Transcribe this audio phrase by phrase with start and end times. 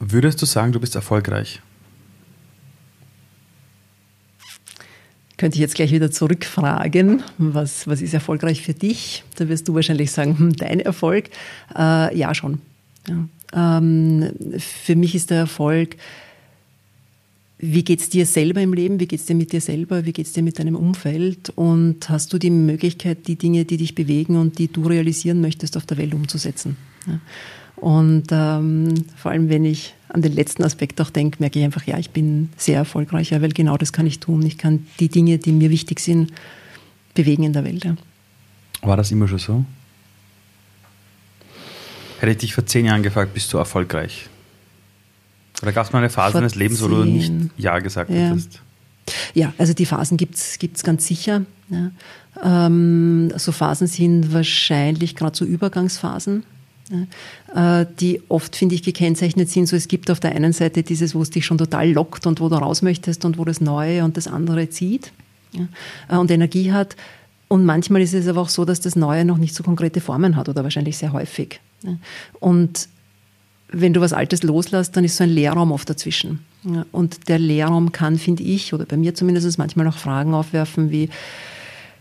[0.00, 1.60] Würdest du sagen, du bist erfolgreich?
[5.36, 9.24] Könnte ich jetzt gleich wieder zurückfragen, was, was ist erfolgreich für dich?
[9.36, 11.30] Da wirst du wahrscheinlich sagen, hm, dein Erfolg.
[11.74, 12.60] Äh, ja, schon.
[13.08, 13.78] Ja.
[13.78, 15.96] Ähm, für mich ist der Erfolg,
[17.58, 20.12] wie geht es dir selber im Leben, wie geht es dir mit dir selber, wie
[20.12, 23.94] geht es dir mit deinem Umfeld und hast du die Möglichkeit, die Dinge, die dich
[23.94, 26.76] bewegen und die du realisieren möchtest, auf der Welt umzusetzen.
[27.06, 27.20] Ja.
[27.80, 31.86] Und ähm, vor allem, wenn ich an den letzten Aspekt auch denke, merke ich einfach,
[31.86, 34.44] ja, ich bin sehr erfolgreich, weil genau das kann ich tun.
[34.44, 36.32] Ich kann die Dinge, die mir wichtig sind,
[37.14, 37.84] bewegen in der Welt.
[37.84, 37.96] Ja.
[38.82, 39.64] War das immer schon so?
[42.18, 44.28] Hätte ich dich vor zehn Jahren gefragt, bist du erfolgreich?
[45.62, 48.16] Oder gab es mal eine Phase deines Lebens, wo du nicht Ja gesagt ja.
[48.16, 48.60] hättest?
[49.34, 51.42] Ja, also die Phasen gibt es ganz sicher.
[51.70, 51.90] Ja.
[52.42, 56.44] Ähm, so Phasen sind wahrscheinlich gerade so Übergangsphasen
[58.00, 59.66] die oft, finde ich, gekennzeichnet sind.
[59.66, 62.40] So, es gibt auf der einen Seite dieses, wo es dich schon total lockt und
[62.40, 65.12] wo du raus möchtest und wo das Neue und das andere zieht
[65.52, 65.68] ja,
[66.08, 66.96] äh, und Energie hat.
[67.48, 70.36] Und manchmal ist es aber auch so, dass das Neue noch nicht so konkrete Formen
[70.36, 71.60] hat oder wahrscheinlich sehr häufig.
[71.82, 71.96] Ja.
[72.38, 72.88] Und
[73.72, 76.44] wenn du was Altes loslässt, dann ist so ein Leerraum oft dazwischen.
[76.64, 76.86] Ja.
[76.92, 81.08] Und der Leerraum kann, finde ich, oder bei mir zumindest, manchmal auch Fragen aufwerfen wie,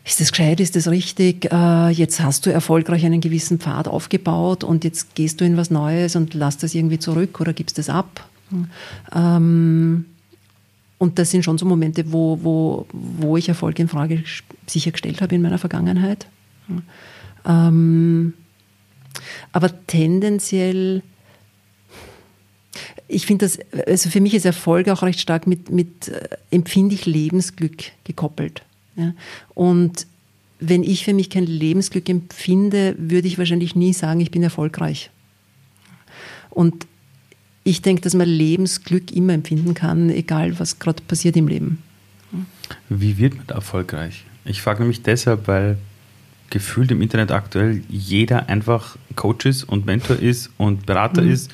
[0.09, 1.51] ist das gescheit, ist das richtig?
[1.51, 5.69] Äh, jetzt hast du erfolgreich einen gewissen Pfad aufgebaut und jetzt gehst du in was
[5.69, 8.27] Neues und lass das irgendwie zurück oder gibst das ab.
[9.13, 10.05] Ähm,
[10.97, 14.23] und das sind schon so Momente, wo, wo, wo ich Erfolg in Frage
[14.65, 16.25] sichergestellt habe in meiner Vergangenheit.
[17.45, 18.33] Ähm,
[19.51, 21.03] aber tendenziell,
[23.07, 26.29] ich finde das, also für mich ist Erfolg auch recht stark mit, mit äh,
[27.05, 28.63] Lebensglück gekoppelt.
[28.99, 29.13] Ja?
[29.53, 30.05] Und
[30.59, 35.09] wenn ich für mich kein Lebensglück empfinde, würde ich wahrscheinlich nie sagen, ich bin erfolgreich.
[36.49, 36.85] Und
[37.63, 41.81] ich denke, dass man Lebensglück immer empfinden kann, egal was gerade passiert im Leben.
[42.89, 44.25] Wie wird man erfolgreich?
[44.45, 45.77] Ich frage nämlich deshalb, weil
[46.49, 51.31] gefühlt im Internet aktuell jeder einfach Coach ist und Mentor ist und Berater mhm.
[51.31, 51.51] ist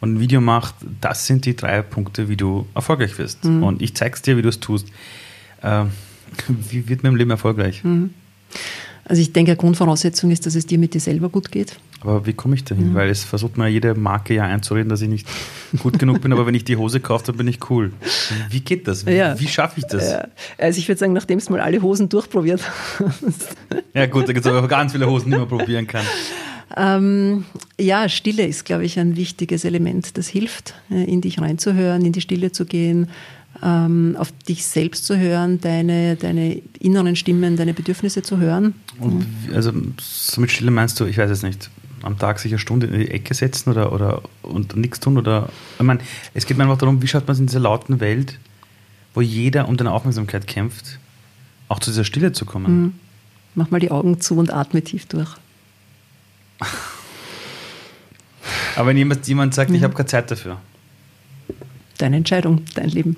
[0.00, 0.74] und ein Video macht.
[1.00, 3.44] Das sind die drei Punkte, wie du erfolgreich wirst.
[3.44, 3.62] Mhm.
[3.62, 4.88] Und ich zeige es dir, wie du es tust.
[5.62, 5.90] Ähm,
[6.48, 7.84] wie wird man im Leben erfolgreich?
[7.84, 8.10] Mhm.
[9.04, 11.76] Also ich denke, eine Grundvoraussetzung ist, dass es dir mit dir selber gut geht.
[12.00, 12.90] Aber wie komme ich dahin?
[12.90, 12.94] Ja.
[12.94, 15.26] Weil es versucht mir jede Marke ja einzureden, dass ich nicht
[15.80, 17.92] gut genug bin, aber wenn ich die Hose kaufe, dann bin ich cool.
[18.50, 19.06] Wie geht das?
[19.06, 19.38] Wie, ja.
[19.38, 20.10] wie schaffe ich das?
[20.10, 20.28] Ja.
[20.58, 22.62] Also ich würde sagen, nachdem es mal alle Hosen durchprobiert
[22.98, 23.56] hast.
[23.94, 26.04] Ja gut, da gibt es aber ganz viele Hosen, die man probieren kann.
[26.76, 27.44] Ähm,
[27.80, 32.12] ja, Stille ist, glaube ich, ein wichtiges Element, das hilft, äh, in dich reinzuhören, in
[32.12, 33.08] die Stille zu gehen,
[33.62, 38.74] ähm, auf dich selbst zu hören, deine, deine inneren Stimmen, deine Bedürfnisse zu hören.
[38.98, 41.70] Und also so mit Stille meinst du, ich weiß es nicht,
[42.02, 45.18] am Tag sich eine Stunde in die Ecke setzen oder, oder und nichts tun?
[45.18, 46.00] Oder ich meine,
[46.34, 48.38] es geht mir einfach darum, wie schaut man es in dieser lauten Welt,
[49.14, 50.98] wo jeder um deine Aufmerksamkeit kämpft,
[51.68, 52.82] auch zu dieser Stille zu kommen.
[52.82, 52.92] Mhm.
[53.54, 55.36] Mach mal die Augen zu und atme tief durch.
[58.76, 59.76] Aber wenn jemand, jemand sagt, mhm.
[59.76, 60.58] ich habe keine Zeit dafür.
[61.98, 63.16] Deine Entscheidung, dein Leben.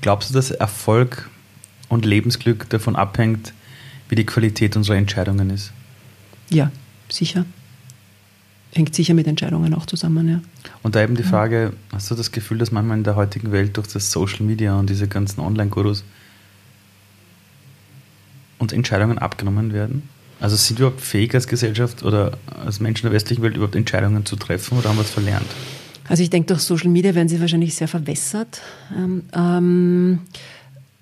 [0.00, 1.28] Glaubst du, dass Erfolg
[1.88, 3.52] und Lebensglück davon abhängt,
[4.08, 5.72] wie die Qualität unserer Entscheidungen ist?
[6.48, 6.70] Ja,
[7.08, 7.44] sicher.
[8.72, 10.40] Hängt sicher mit Entscheidungen auch zusammen, ja.
[10.82, 13.76] Und da eben die Frage, hast du das Gefühl, dass manchmal in der heutigen Welt
[13.76, 16.04] durch das Social Media und diese ganzen Online-Gurus
[18.58, 20.08] uns Entscheidungen abgenommen werden?
[20.40, 24.24] Also sind wir überhaupt fähig als Gesellschaft oder als Menschen der westlichen Welt überhaupt Entscheidungen
[24.24, 25.48] zu treffen oder haben wir es verlernt?
[26.10, 28.60] Also ich denke, durch Social Media werden sie wahrscheinlich sehr verwässert.
[28.96, 30.18] Ähm, ähm,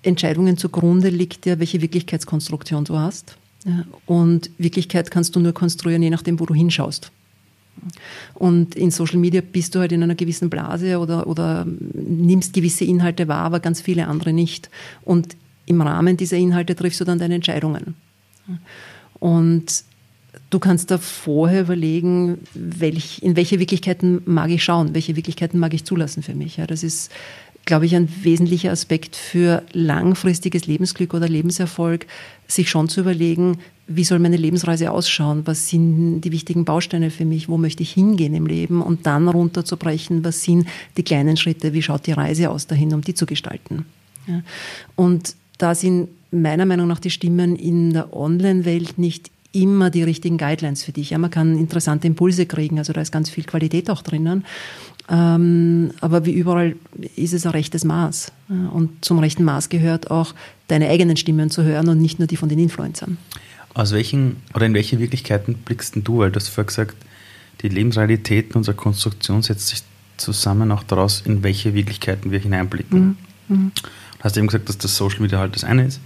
[0.03, 3.35] Entscheidungen zugrunde liegt ja, welche Wirklichkeitskonstruktion du hast.
[3.65, 7.11] Ja, und Wirklichkeit kannst du nur konstruieren, je nachdem, wo du hinschaust.
[8.35, 12.85] Und in Social Media bist du halt in einer gewissen Blase oder, oder nimmst gewisse
[12.85, 14.69] Inhalte wahr, aber ganz viele andere nicht.
[15.01, 17.95] Und im Rahmen dieser Inhalte triffst du dann deine Entscheidungen.
[19.19, 19.83] Und
[20.49, 25.73] du kannst da vorher überlegen, welch, in welche Wirklichkeiten mag ich schauen, welche Wirklichkeiten mag
[25.73, 26.57] ich zulassen für mich.
[26.57, 27.11] Ja, das ist,
[27.65, 32.07] glaube ich, ein wesentlicher Aspekt für langfristiges Lebensglück oder Lebenserfolg,
[32.47, 37.25] sich schon zu überlegen, wie soll meine Lebensreise ausschauen, was sind die wichtigen Bausteine für
[37.25, 41.73] mich, wo möchte ich hingehen im Leben und dann runterzubrechen, was sind die kleinen Schritte,
[41.73, 43.85] wie schaut die Reise aus dahin, um die zu gestalten.
[44.27, 44.43] Ja.
[44.95, 50.37] Und da sind meiner Meinung nach die Stimmen in der Online-Welt nicht immer die richtigen
[50.37, 51.09] Guidelines für dich.
[51.11, 54.45] Ja, man kann interessante Impulse kriegen, also da ist ganz viel Qualität auch drinnen.
[55.09, 56.75] Ähm, aber wie überall
[57.15, 58.31] ist es ein rechtes Maß.
[58.47, 60.35] Und zum rechten Maß gehört auch,
[60.67, 63.17] deine eigenen Stimmen zu hören und nicht nur die von den Influencern.
[63.73, 66.19] Aus welchen oder in welche Wirklichkeiten blickst du?
[66.19, 66.95] Weil du hast vorher gesagt,
[67.61, 69.83] die Lebensrealität unserer Konstruktion setzt sich
[70.17, 73.17] zusammen auch daraus, in welche Wirklichkeiten wir hineinblicken.
[73.47, 73.55] Mhm.
[73.55, 73.71] Mhm.
[73.73, 76.01] Du hast eben gesagt, dass das Social Media halt das eine ist.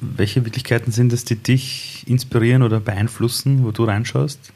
[0.00, 4.52] Welche Wirklichkeiten sind es, die dich inspirieren oder beeinflussen, wo du reinschaust?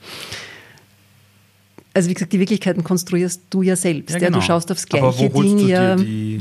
[1.95, 4.15] Also wie gesagt, die Wirklichkeiten konstruierst du ja selbst.
[4.15, 4.39] Ja, genau.
[4.39, 5.59] ja, du schaust aufs gleiche Aber wo holst Ding.
[5.59, 6.41] Du dir die,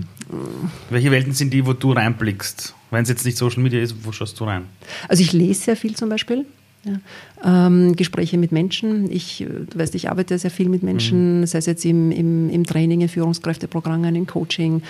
[0.89, 2.73] welche Welten sind die, wo du reinblickst?
[2.89, 4.65] Wenn es jetzt nicht Social Media ist, wo schaust du rein?
[5.07, 6.45] Also ich lese sehr viel zum Beispiel.
[6.83, 7.67] Ja.
[7.67, 9.11] Ähm, Gespräche mit Menschen.
[9.11, 11.45] Ich, du weißt, ich arbeite sehr viel mit Menschen, mhm.
[11.45, 14.81] sei es jetzt im, im, im Training, in Führungskräfteprogrammen, im Coaching,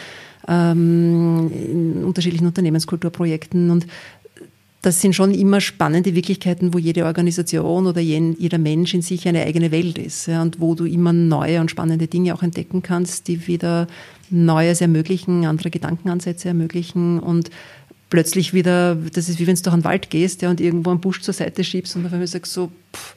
[0.47, 3.69] ähm, in unterschiedlichen Unternehmenskulturprojekten.
[3.69, 3.87] Und
[4.81, 9.43] das sind schon immer spannende Wirklichkeiten, wo jede Organisation oder jeder Mensch in sich eine
[9.43, 13.27] eigene Welt ist ja, und wo du immer neue und spannende Dinge auch entdecken kannst,
[13.27, 13.87] die wieder
[14.31, 17.51] Neues ermöglichen, andere Gedankenansätze ermöglichen und
[18.09, 20.99] plötzlich wieder, das ist wie wenn du durch einen Wald gehst ja, und irgendwo einen
[20.99, 23.15] Busch zur Seite schiebst und auf einmal sagst so, pff,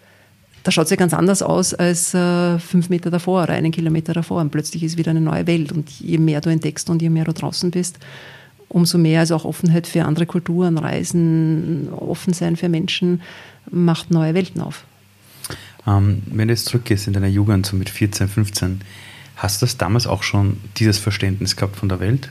[0.65, 4.15] da schaut es ja ganz anders aus als äh, fünf Meter davor oder einen Kilometer
[4.15, 7.11] davor und plötzlich ist wieder eine neue Welt und je mehr du entdeckst und je
[7.11, 7.99] mehr du draußen bist,
[8.71, 13.21] umso mehr also auch Offenheit für andere Kulturen, Reisen, offen sein für Menschen
[13.71, 14.85] macht neue Welten auf.
[15.87, 18.81] Ähm, wenn du jetzt zurückgehst in deiner Jugend, so mit 14, 15,
[19.37, 22.31] hast du das damals auch schon dieses Verständnis gehabt von der Welt?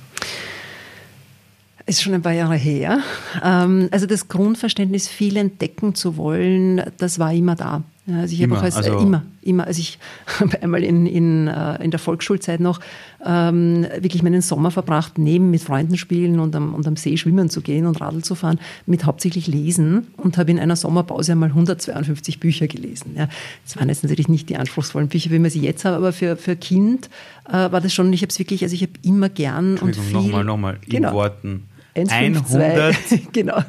[1.85, 2.99] Ist schon ein paar Jahre her.
[3.43, 7.83] Ähm, also das Grundverständnis, viel entdecken zu wollen, das war immer da.
[8.05, 9.97] Also ich immer, habe auch als, also äh, immer, immer, also ich
[10.39, 12.81] habe einmal in, in, äh, in der Volksschulzeit noch
[13.25, 17.49] ähm, wirklich meinen Sommer verbracht, neben mit Freunden spielen und am, und am See schwimmen
[17.49, 21.49] zu gehen und Radl zu fahren, mit hauptsächlich Lesen und habe in einer Sommerpause einmal
[21.49, 23.13] 152 Bücher gelesen.
[23.15, 23.29] Ja,
[23.63, 26.35] das waren jetzt natürlich nicht die anspruchsvollen Bücher, wie man sie jetzt hat, aber für,
[26.35, 27.09] für Kind
[27.47, 30.11] äh, war das schon, ich habe es wirklich, also ich habe immer gern und viel...
[30.11, 31.63] Nochmal, nochmal, in genau, Worten.
[31.95, 33.63] 152, genau.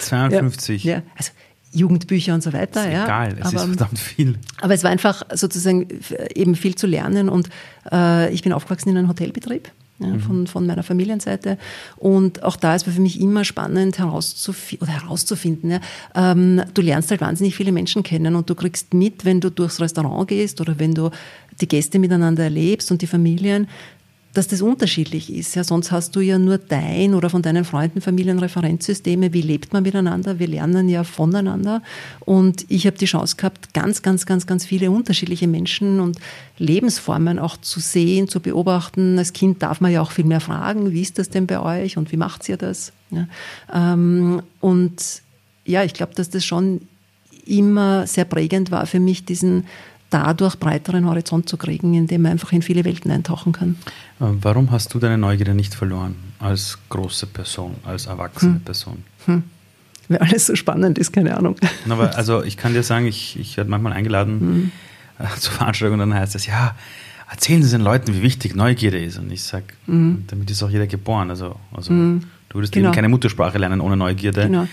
[0.00, 0.84] 52.
[0.84, 1.30] Ja, ja, also
[1.72, 2.86] Jugendbücher und so weiter.
[2.86, 3.04] Ist ja.
[3.04, 4.38] Egal, es aber, ist verdammt viel.
[4.60, 5.86] Aber es war einfach sozusagen
[6.34, 7.48] eben viel zu lernen und
[7.90, 9.70] äh, ich bin aufgewachsen in einem Hotelbetrieb.
[10.00, 10.20] Ja, mhm.
[10.20, 11.58] von, von meiner Familienseite.
[11.96, 15.72] Und auch da ist es für mich immer spannend herauszufinden, oder herauszufinden.
[15.72, 15.80] Ja,
[16.14, 19.80] ähm, du lernst halt wahnsinnig viele Menschen kennen und du kriegst mit, wenn du durchs
[19.80, 21.10] Restaurant gehst oder wenn du
[21.60, 23.66] die Gäste miteinander erlebst und die Familien,
[24.34, 25.54] dass das unterschiedlich ist.
[25.54, 29.32] Ja, sonst hast du ja nur dein oder von deinen Freunden, Familien Referenzsysteme.
[29.32, 30.38] Wie lebt man miteinander?
[30.38, 31.82] Wir lernen ja voneinander.
[32.20, 36.18] Und ich habe die Chance gehabt, ganz, ganz, ganz, ganz viele unterschiedliche Menschen und
[36.58, 39.18] Lebensformen auch zu sehen, zu beobachten.
[39.18, 41.96] Als Kind darf man ja auch viel mehr fragen, wie ist das denn bei euch
[41.96, 42.92] und wie macht ihr das?
[43.10, 43.26] Ja,
[43.72, 45.22] ähm, und
[45.64, 46.82] ja, ich glaube, dass das schon
[47.46, 49.64] immer sehr prägend war für mich, diesen
[50.10, 53.76] dadurch breiteren Horizont zu kriegen, indem man einfach in viele Welten eintauchen kann.
[54.20, 58.60] Äh, warum hast du deine Neugierde nicht verloren als große Person, als erwachsene hm.
[58.60, 59.04] Person?
[59.26, 59.42] Hm.
[60.08, 61.56] Weil alles so spannend ist, keine Ahnung.
[61.88, 65.26] Aber also ich kann dir sagen, ich, ich werde manchmal eingeladen hm.
[65.26, 66.74] äh, zu Veranstaltungen und dann heißt es, ja,
[67.30, 69.18] erzählen Sie den Leuten, wie wichtig Neugierde ist.
[69.18, 70.24] Und ich sage, hm.
[70.28, 71.28] damit ist auch jeder geboren.
[71.30, 72.22] Also, also hm.
[72.48, 72.88] du würdest genau.
[72.88, 74.44] eben keine Muttersprache lernen ohne Neugierde.
[74.44, 74.66] Genau.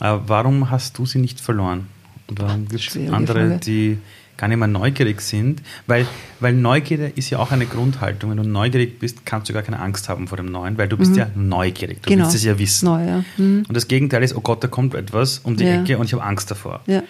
[0.00, 1.86] Aber warum hast du sie nicht verloren?
[2.26, 3.98] Und warum gibt es andere, die
[4.40, 6.06] gar nicht mehr neugierig sind, weil,
[6.40, 8.30] weil Neugierde ist ja auch eine Grundhaltung.
[8.30, 10.96] Wenn du neugierig bist, kannst du gar keine Angst haben vor dem Neuen, weil du
[10.96, 11.18] bist mhm.
[11.18, 12.02] ja neugierig.
[12.02, 12.24] Du genau.
[12.24, 12.86] willst es ja wissen.
[12.86, 13.24] Neu, ja.
[13.36, 13.64] Mhm.
[13.68, 15.82] Und das Gegenteil ist, oh Gott, da kommt etwas um die ja.
[15.82, 16.80] Ecke und ich habe Angst davor.
[16.86, 17.02] Ja.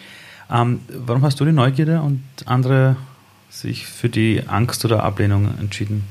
[0.51, 2.97] Ähm, warum hast du die Neugierde und andere
[3.49, 6.05] sich für die Angst oder Ablehnung entschieden?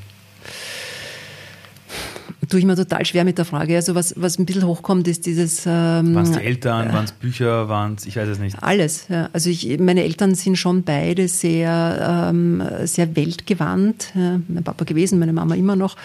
[2.48, 3.76] Tue ich mir total schwer mit der Frage.
[3.76, 5.64] Also was, was ein bisschen hochkommt, ist dieses...
[5.66, 8.62] Ähm, waren es die Eltern, äh, waren es Bücher, waren es, ich weiß es nicht.
[8.62, 9.28] Alles, ja.
[9.32, 14.12] Also ich, meine Eltern sind schon beide sehr, ähm, sehr weltgewandt.
[14.14, 14.40] Ja.
[14.48, 15.96] Mein Papa gewesen, meine Mama immer noch.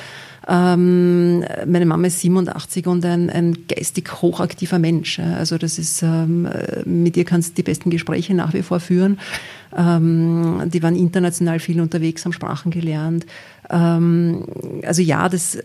[0.48, 5.20] Ähm, meine Mama ist 87 und ein, ein geistig hochaktiver Mensch.
[5.20, 6.48] Also das ist, ähm,
[6.86, 9.20] mit ihr kannst du die besten Gespräche nach wie vor führen.
[9.76, 13.26] Ähm, die waren international viel unterwegs, haben Sprachen gelernt.
[13.70, 14.46] Ähm,
[14.84, 15.58] also ja, das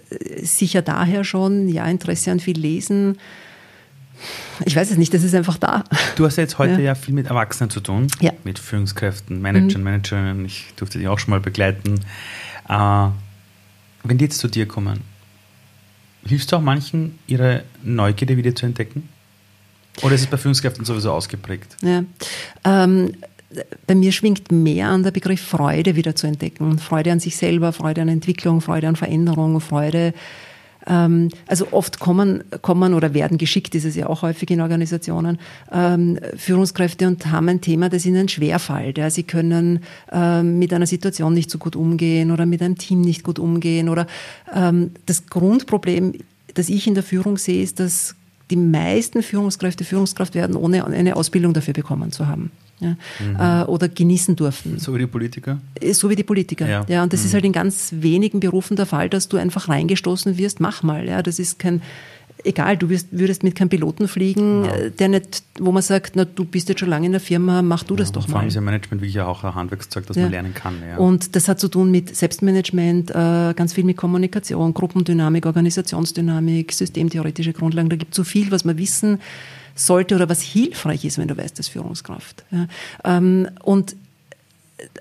[0.43, 3.19] sicher daher schon, ja, Interesse an viel Lesen.
[4.67, 5.85] Ich weiß es nicht, das ist einfach da.
[6.17, 8.33] Du hast ja jetzt heute ja, ja viel mit Erwachsenen zu tun, ja.
[8.45, 9.85] mit Führungskräften, Managern, mhm.
[9.85, 10.45] Managerinnen.
[10.45, 12.01] Ich durfte dich auch schon mal begleiten.
[12.69, 13.09] Äh,
[14.05, 15.01] wenn die jetzt zu dir kommen,
[16.27, 19.09] hilfst du auch manchen, ihre Neugierde wieder zu entdecken?
[20.03, 21.77] Oder ist es bei Führungskräften sowieso ausgeprägt?
[21.83, 22.05] Ja.
[22.65, 23.15] Ähm,
[23.87, 26.79] bei mir schwingt mehr an der Begriff Freude wieder zu entdecken.
[26.79, 30.15] Freude an sich selber, Freude an Entwicklung, Freude an Veränderung, Freude.
[30.87, 35.39] Ähm, also oft kommen, kommen oder werden geschickt, ist es ja auch häufig in Organisationen,
[35.73, 38.99] ähm, Führungskräfte und haben ein Thema, das ihnen schwerfällt.
[38.99, 39.11] Ja.
[39.11, 39.81] Sie können
[40.13, 43.89] ähm, mit einer Situation nicht so gut umgehen oder mit einem Team nicht gut umgehen.
[43.89, 44.07] Oder
[44.55, 46.15] ähm, das Grundproblem,
[46.55, 48.15] das ich in der Führung sehe, ist, dass
[48.51, 52.51] die meisten Führungskräfte Führungskraft werden, ohne eine Ausbildung dafür bekommen zu haben.
[52.81, 53.37] Ja, mhm.
[53.39, 54.79] äh, oder genießen durften.
[54.79, 55.61] So wie die Politiker?
[55.81, 56.67] Äh, so wie die Politiker.
[56.67, 57.27] Ja, ja und das mhm.
[57.27, 61.07] ist halt in ganz wenigen Berufen der Fall, dass du einfach reingestoßen wirst, mach mal.
[61.07, 61.83] Ja, das ist kein,
[62.45, 64.73] egal, du wirst, würdest mit keinem Piloten fliegen, ja.
[64.73, 67.61] Äh, der nicht, wo man sagt, na, du bist jetzt schon lange in der Firma,
[67.61, 68.33] mach du ja, das doch mal.
[68.33, 70.23] Vor allem ist ja Management wirklich auch ein Handwerkszeug, das ja.
[70.23, 70.75] man lernen kann.
[70.97, 77.53] Und das hat zu tun mit Selbstmanagement, äh, ganz viel mit Kommunikation, Gruppendynamik, Organisationsdynamik, systemtheoretische
[77.53, 77.91] Grundlagen.
[77.91, 79.19] Da gibt es so viel, was man wissen
[79.75, 82.45] sollte oder was hilfreich ist, wenn du weißt, als Führungskraft.
[83.05, 83.95] Ähm, und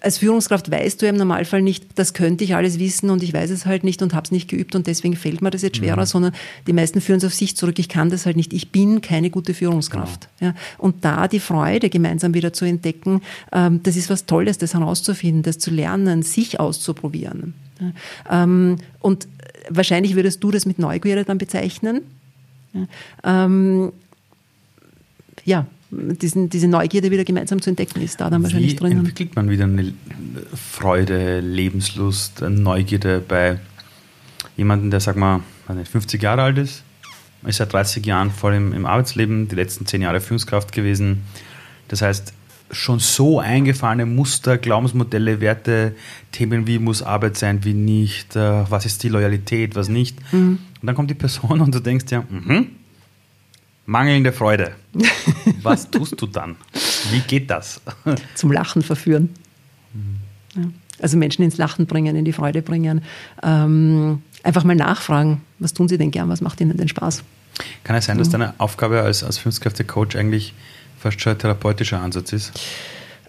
[0.02, 3.50] als Führungskraft weißt du im Normalfall nicht, das könnte ich alles wissen und ich weiß
[3.50, 6.02] es halt nicht und habe es nicht geübt und deswegen fällt mir das jetzt schwerer,
[6.02, 6.06] mhm.
[6.06, 6.34] sondern
[6.68, 9.30] die meisten führen es auf sich zurück, ich kann das halt nicht, ich bin keine
[9.30, 10.28] gute Führungskraft.
[10.40, 10.52] Genau.
[10.52, 10.58] Ja.
[10.78, 13.22] Und da die Freude gemeinsam wieder zu entdecken,
[13.52, 17.54] ähm, das ist was Tolles, das herauszufinden, das zu lernen, sich auszuprobieren.
[17.80, 18.44] Ja.
[18.44, 19.28] Ähm, und
[19.70, 22.02] wahrscheinlich würdest du das mit Neugierde dann bezeichnen.
[22.74, 23.46] Ja.
[23.46, 23.92] Ähm,
[25.46, 28.92] ja, diesen, diese Neugierde wieder gemeinsam zu entdecken, ist da dann wahrscheinlich Wie drin.
[28.92, 29.94] Wie entwickelt man wieder eine
[30.54, 33.60] Freude, Lebenslust, Neugierde bei
[34.56, 36.84] jemandem, der, sag mal, 50 Jahre alt ist,
[37.46, 41.24] ist seit 30 Jahren voll im, im Arbeitsleben, die letzten 10 Jahre Führungskraft gewesen.
[41.88, 42.34] Das heißt,
[42.72, 45.96] schon so eingefahrene Muster, Glaubensmodelle, Werte,
[46.32, 50.18] Themen wie muss Arbeit sein, wie nicht, äh, was ist die Loyalität, was nicht.
[50.32, 50.60] Mhm.
[50.82, 52.68] Und dann kommt die Person und du denkst ja, mhm,
[53.90, 54.74] Mangelnde Freude.
[55.64, 56.58] Was tust du dann?
[57.10, 57.82] Wie geht das?
[58.36, 59.30] Zum Lachen verführen.
[60.56, 60.62] Ja.
[61.02, 63.02] Also Menschen ins Lachen bringen, in die Freude bringen.
[63.42, 67.24] Ähm, einfach mal nachfragen, was tun sie denn gern, was macht ihnen denn Spaß?
[67.84, 70.54] Kann es sein, dass deine Aufgabe als, als Führungskräfte-Coach eigentlich
[71.00, 72.52] fast schon ein therapeutischer Ansatz ist?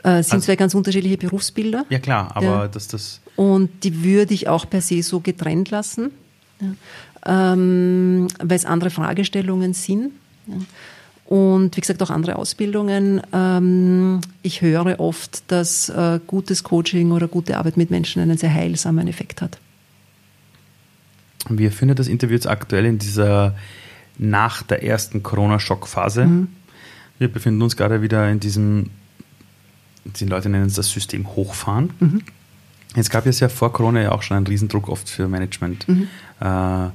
[0.02, 1.86] Äh, sind also, zwei ganz unterschiedliche Berufsbilder.
[1.88, 2.68] Ja klar, aber ja.
[2.68, 3.20] dass das...
[3.36, 6.10] Und die würde ich auch per se so getrennt lassen,
[6.60, 7.54] ja.
[7.54, 10.10] ähm, weil es andere Fragestellungen sind.
[11.26, 13.22] Und wie gesagt, auch andere Ausbildungen.
[13.32, 18.52] Ähm, ich höre oft, dass äh, gutes Coaching oder gute Arbeit mit Menschen einen sehr
[18.52, 19.58] heilsamen Effekt hat.
[21.48, 23.54] Wir finden das Interview jetzt aktuell in dieser
[24.18, 26.26] nach der ersten Corona-Schockphase.
[26.26, 26.48] Mhm.
[27.18, 28.90] Wir befinden uns gerade wieder in diesem,
[30.04, 31.90] die Leute nennen es das System Hochfahren.
[32.00, 32.22] Mhm.
[32.96, 35.88] Es gab ja sehr vor Corona ja auch schon einen Riesendruck oft für Management.
[35.88, 36.08] Mhm.
[36.40, 36.88] Äh,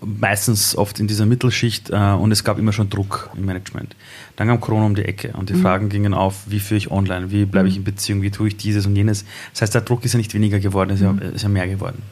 [0.00, 3.96] meistens oft in dieser Mittelschicht äh, und es gab immer schon Druck im Management.
[4.36, 5.62] Dann kam Corona um die Ecke und die mhm.
[5.62, 7.80] Fragen gingen auf, wie führe ich online, wie bleibe ich mhm.
[7.80, 9.24] in Beziehung, wie tue ich dieses und jenes.
[9.52, 11.20] Das heißt, der Druck ist ja nicht weniger geworden, ist, mhm.
[11.20, 12.02] ja, ist ja mehr geworden.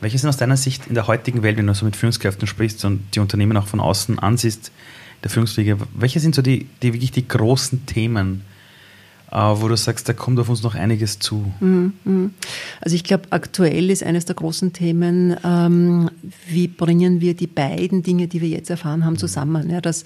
[0.00, 2.84] Welche sind aus deiner Sicht in der heutigen Welt, wenn du so mit Führungskräften sprichst
[2.84, 4.72] und die Unternehmen auch von außen ansiehst,
[5.22, 8.42] der Führungswege, welche sind so die, die wirklich die großen Themen,
[9.32, 11.52] wo du sagst, da kommt auf uns noch einiges zu?
[11.60, 12.34] Mhm, mhm.
[12.80, 16.10] Also ich glaube, aktuell ist eines der großen Themen, ähm,
[16.48, 19.70] wie bringen wir die beiden Dinge, die wir jetzt erfahren haben, zusammen.
[19.70, 20.04] Ja, dass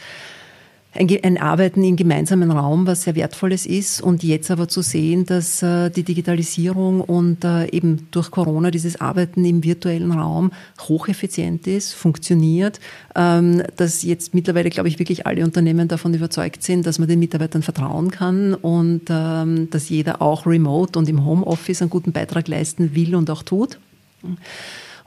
[0.96, 4.00] ein, ein Arbeiten im gemeinsamen Raum, was sehr wertvolles ist.
[4.00, 9.00] Und jetzt aber zu sehen, dass äh, die Digitalisierung und äh, eben durch Corona dieses
[9.00, 12.80] Arbeiten im virtuellen Raum hocheffizient ist, funktioniert,
[13.14, 17.18] ähm, dass jetzt mittlerweile, glaube ich, wirklich alle Unternehmen davon überzeugt sind, dass man den
[17.18, 22.48] Mitarbeitern vertrauen kann und ähm, dass jeder auch remote und im Homeoffice einen guten Beitrag
[22.48, 23.78] leisten will und auch tut.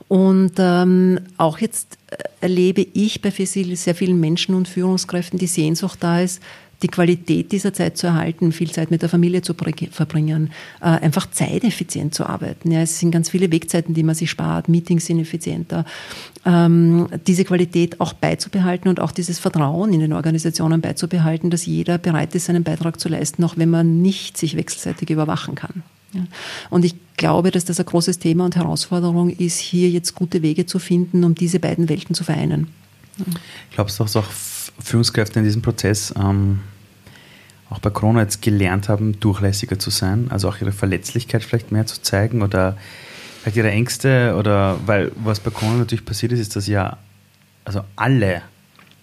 [0.09, 5.99] Und ähm, auch jetzt äh, erlebe ich bei sehr vielen Menschen und Führungskräften die Sehnsucht
[6.01, 6.41] da ist,
[6.81, 10.51] die Qualität dieser Zeit zu erhalten, viel Zeit mit der Familie zu verbringen,
[10.81, 12.71] äh, einfach zeiteffizient zu arbeiten.
[12.71, 15.85] Ja, es sind ganz viele Wegzeiten, die man sich spart, Meetings sind effizienter.
[16.43, 21.99] Ähm, diese Qualität auch beizubehalten und auch dieses Vertrauen in den Organisationen beizubehalten, dass jeder
[21.99, 25.83] bereit ist, seinen Beitrag zu leisten, auch wenn man nicht sich wechselseitig überwachen kann.
[26.13, 26.21] Ja.
[26.69, 30.65] Und ich glaube, dass das ein großes Thema und Herausforderung ist, hier jetzt gute Wege
[30.65, 32.67] zu finden, um diese beiden Welten zu vereinen.
[33.73, 34.27] Glaubst du, dass auch
[34.79, 36.59] Führungskräfte in diesem Prozess ähm,
[37.69, 41.85] auch bei Corona jetzt gelernt haben, durchlässiger zu sein, also auch ihre Verletzlichkeit vielleicht mehr
[41.85, 42.77] zu zeigen oder
[43.41, 46.97] vielleicht ihre Ängste oder weil was bei Corona natürlich passiert ist, ist, dass ja
[47.65, 48.41] also alle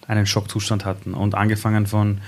[0.07, 2.19] einen Schockzustand hatten und angefangen von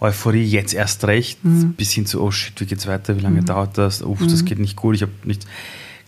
[0.00, 1.72] Euphorie jetzt erst recht, mhm.
[1.72, 3.46] bis hin zu, oh shit, wie geht's weiter, wie lange mhm.
[3.46, 4.46] dauert das, uff, das mhm.
[4.46, 5.46] geht nicht gut, ich habe nicht.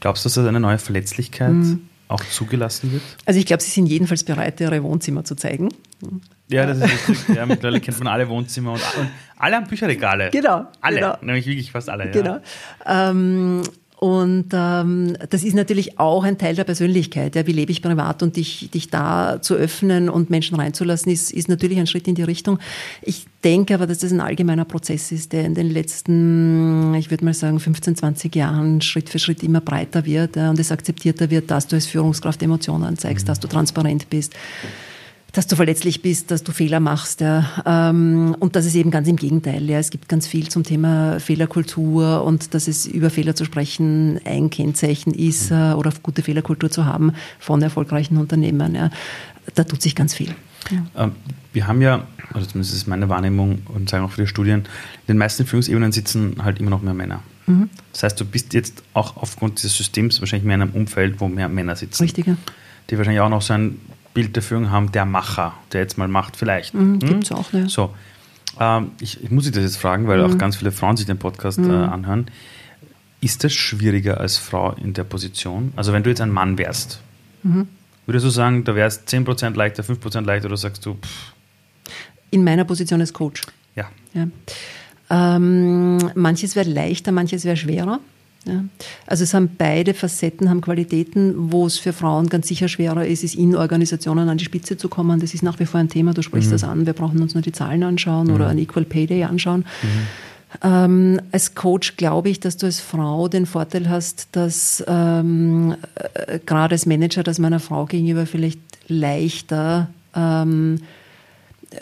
[0.00, 1.88] Glaubst du, dass das eine neue Verletzlichkeit mhm.
[2.08, 3.02] auch zugelassen wird?
[3.26, 5.68] Also ich glaube, sie sind jedenfalls bereit, ihre Wohnzimmer zu zeigen.
[6.48, 7.36] Ja, das ist richtig.
[7.36, 10.30] Ja, mittlerweile kennt man alle Wohnzimmer und, und alle haben Bücherregale.
[10.30, 10.66] Genau.
[10.80, 11.16] Alle, genau.
[11.22, 12.06] nämlich wirklich fast alle.
[12.06, 12.10] Ja.
[12.10, 12.40] Genau.
[12.86, 13.62] Ähm,
[14.00, 17.36] und ähm, das ist natürlich auch ein Teil der Persönlichkeit.
[17.36, 21.30] Ja, wie lebe ich privat und dich, dich da zu öffnen und Menschen reinzulassen, ist,
[21.30, 22.58] ist natürlich ein Schritt in die Richtung.
[23.02, 27.26] Ich denke aber, dass das ein allgemeiner Prozess ist, der in den letzten, ich würde
[27.26, 31.28] mal sagen, 15, 20 Jahren Schritt für Schritt immer breiter wird ja, und es akzeptierter
[31.28, 33.28] wird, dass du als Führungskraft Emotionen zeigst, mhm.
[33.28, 34.32] dass du transparent bist
[35.32, 37.20] dass du verletzlich bist, dass du Fehler machst.
[37.20, 37.90] Ja.
[37.90, 39.68] Ähm, und das ist eben ganz im Gegenteil.
[39.68, 39.78] Ja.
[39.78, 44.50] Es gibt ganz viel zum Thema Fehlerkultur und dass es über Fehler zu sprechen ein
[44.50, 45.74] Kennzeichen ist mhm.
[45.74, 48.74] oder gute Fehlerkultur zu haben von erfolgreichen Unternehmen.
[48.74, 48.90] Ja.
[49.54, 50.34] Da tut sich ganz viel.
[50.70, 51.04] Ja.
[51.04, 51.12] Ähm,
[51.52, 55.18] wir haben ja, also zumindest ist meine Wahrnehmung und sagen auch viele Studien, in den
[55.18, 57.22] meisten Führungsebenen sitzen halt immer noch mehr Männer.
[57.46, 57.70] Mhm.
[57.92, 61.28] Das heißt, du bist jetzt auch aufgrund dieses Systems wahrscheinlich mehr in einem Umfeld, wo
[61.28, 62.02] mehr Männer sitzen.
[62.02, 62.26] Richtig.
[62.26, 62.36] Ja.
[62.88, 63.80] Die wahrscheinlich auch noch so ein
[64.14, 66.74] Bild der Führung haben, der Macher, der jetzt mal macht, vielleicht.
[66.74, 67.68] Mhm, Gibt es auch, ne?
[67.68, 67.94] So.
[68.58, 70.32] Ähm, ich, ich, muss dich das jetzt fragen, weil mhm.
[70.32, 71.70] auch ganz viele Frauen sich den Podcast mhm.
[71.70, 72.26] äh, anhören.
[73.20, 75.72] Ist das schwieriger als Frau in der Position?
[75.76, 77.00] Also, wenn du jetzt ein Mann wärst,
[77.42, 77.68] mhm.
[78.06, 81.32] würdest du sagen, da wärst 10% leichter, 5% leichter oder sagst du, pff.
[82.32, 83.42] In meiner Position als Coach.
[83.74, 83.88] Ja.
[84.14, 84.26] ja.
[85.10, 88.00] Ähm, manches wäre leichter, manches wäre schwerer.
[88.46, 88.64] Ja.
[89.06, 93.22] Also es haben beide Facetten, haben Qualitäten, wo es für Frauen ganz sicher schwerer ist,
[93.22, 95.20] ist in Organisationen an die Spitze zu kommen.
[95.20, 96.54] Das ist nach wie vor ein Thema, du sprichst mhm.
[96.54, 98.34] das an, wir brauchen uns nur die Zahlen anschauen mhm.
[98.34, 99.66] oder ein Equal Pay Day anschauen.
[99.82, 99.88] Mhm.
[100.62, 106.40] Ähm, als Coach glaube ich, dass du als Frau den Vorteil hast, dass ähm, äh,
[106.44, 110.80] gerade als Manager, dass meiner Frau gegenüber vielleicht leichter ähm,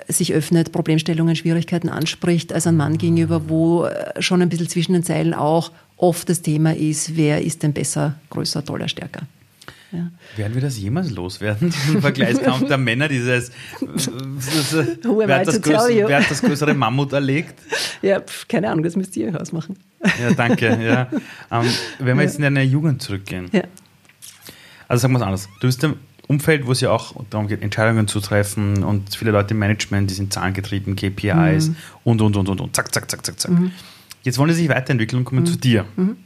[0.08, 4.92] sich öffnet, Problemstellungen, Schwierigkeiten anspricht, als ein Mann gegenüber, wo äh, schon ein bisschen zwischen
[4.92, 9.22] den Zeilen auch oft das Thema ist, wer ist denn besser, größer, toller, stärker.
[9.90, 10.10] Ja.
[10.36, 16.20] Werden wir das jemals loswerden, diesen Vergleichskampf der Männer, dieses wer, hat das größere, wer
[16.20, 17.54] hat das größere Mammut erlegt?
[18.02, 19.76] Ja, pf, keine Ahnung, das müsst ihr euch ausmachen.
[20.20, 20.78] Ja, danke.
[20.82, 21.08] Ja.
[21.50, 21.64] Ähm,
[21.98, 22.28] wenn wir ja.
[22.28, 23.62] jetzt in deine Jugend zurückgehen, ja.
[24.86, 25.82] also sagen wir es anders, du bist
[26.28, 30.10] Umfeld, wo es ja auch darum geht, Entscheidungen zu treffen und viele Leute im Management,
[30.10, 31.76] die sind zahlengetrieben, KPIs mhm.
[32.04, 33.50] und, und, und, und, und, zack, zack, zack, zack, zack.
[33.50, 33.72] Mhm.
[34.22, 35.46] Jetzt wollen sie sich weiterentwickeln und kommen mhm.
[35.46, 35.86] zu dir.
[35.96, 36.16] Mhm.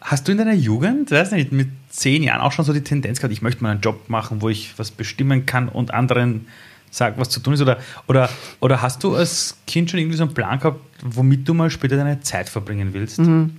[0.00, 3.18] Hast du in deiner Jugend, weiß nicht, mit zehn Jahren auch schon so die Tendenz
[3.18, 6.46] gehabt, ich möchte mal einen Job machen, wo ich was bestimmen kann und anderen
[6.90, 7.60] sagen, was zu tun ist?
[7.60, 8.28] Oder, oder,
[8.60, 11.96] oder hast du als Kind schon irgendwie so einen Plan gehabt, womit du mal später
[11.96, 13.18] deine Zeit verbringen willst?
[13.18, 13.56] Mhm.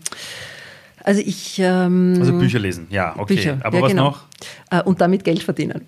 [1.07, 1.57] Also ich.
[1.59, 3.35] Ähm, also Bücher lesen, ja, okay.
[3.35, 4.03] Bücher, Aber ja, was genau.
[4.03, 4.23] noch?
[4.71, 5.87] Äh, und damit Geld verdienen.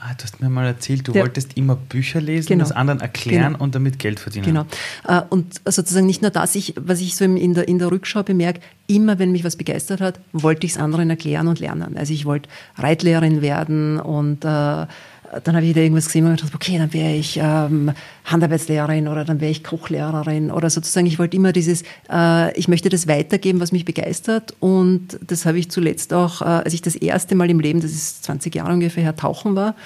[0.00, 1.20] Ah, du hast mir mal erzählt, du ja.
[1.20, 2.64] wolltest immer Bücher lesen, genau.
[2.64, 3.62] das anderen erklären genau.
[3.62, 4.46] und damit Geld verdienen.
[4.46, 4.66] Genau.
[5.06, 8.24] Äh, und sozusagen nicht nur das, ich, was ich so in der, in der Rückschau
[8.24, 11.96] bemerke, immer wenn mich was begeistert hat, wollte ich es anderen erklären und lernen.
[11.96, 14.86] Also ich wollte Reitlehrerin werden und äh,
[15.44, 17.92] dann habe ich wieder irgendwas gesehen und gedacht, okay, dann wäre ich ähm,
[18.24, 22.88] Handarbeitslehrerin oder dann wäre ich Kochlehrerin oder sozusagen, ich wollte immer dieses, äh, ich möchte
[22.88, 26.96] das weitergeben, was mich begeistert und das habe ich zuletzt auch, äh, als ich das
[26.96, 29.76] erste Mal im Leben, das ist 20 Jahre ungefähr her, tauchen war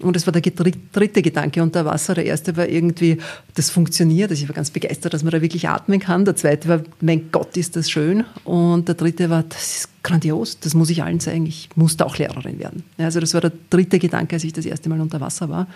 [0.00, 2.14] und das war der dritte Gedanke unter Wasser.
[2.14, 3.18] Der erste war irgendwie,
[3.54, 6.24] das funktioniert, also ich war ganz begeistert, dass man da wirklich atmen kann.
[6.24, 10.60] Der zweite war, mein Gott, ist das schön und der dritte war, das ist grandios,
[10.60, 12.84] das muss ich allen zeigen, ich muss da auch Lehrerin werden.
[12.98, 15.66] Ja, also das war der dritte Gedanke, als ich das erste Mal unter Wasser war.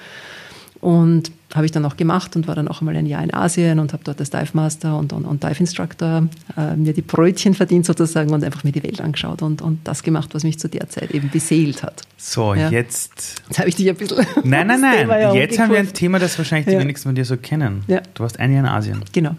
[0.81, 3.81] Und habe ich dann auch gemacht und war dann auch einmal ein Jahr in Asien
[3.81, 7.55] und habe dort als Dive Master und, und, und Dive Instructor äh, mir die Brötchen
[7.55, 10.69] verdient sozusagen und einfach mir die Welt angeschaut und, und das gemacht, was mich zu
[10.69, 12.03] der Zeit eben beseelt hat.
[12.17, 12.71] So, ja.
[12.71, 13.43] jetzt.
[13.49, 14.25] Jetzt habe ich dich ein bisschen.
[14.45, 15.09] Nein, nein, nein.
[15.09, 16.81] Ja jetzt haben wir ein Thema, das wahrscheinlich die ja.
[16.81, 17.83] wenigsten von dir so kennen.
[17.89, 18.01] Ja.
[18.15, 19.03] Du warst ein Jahr in Asien.
[19.13, 19.35] Genau.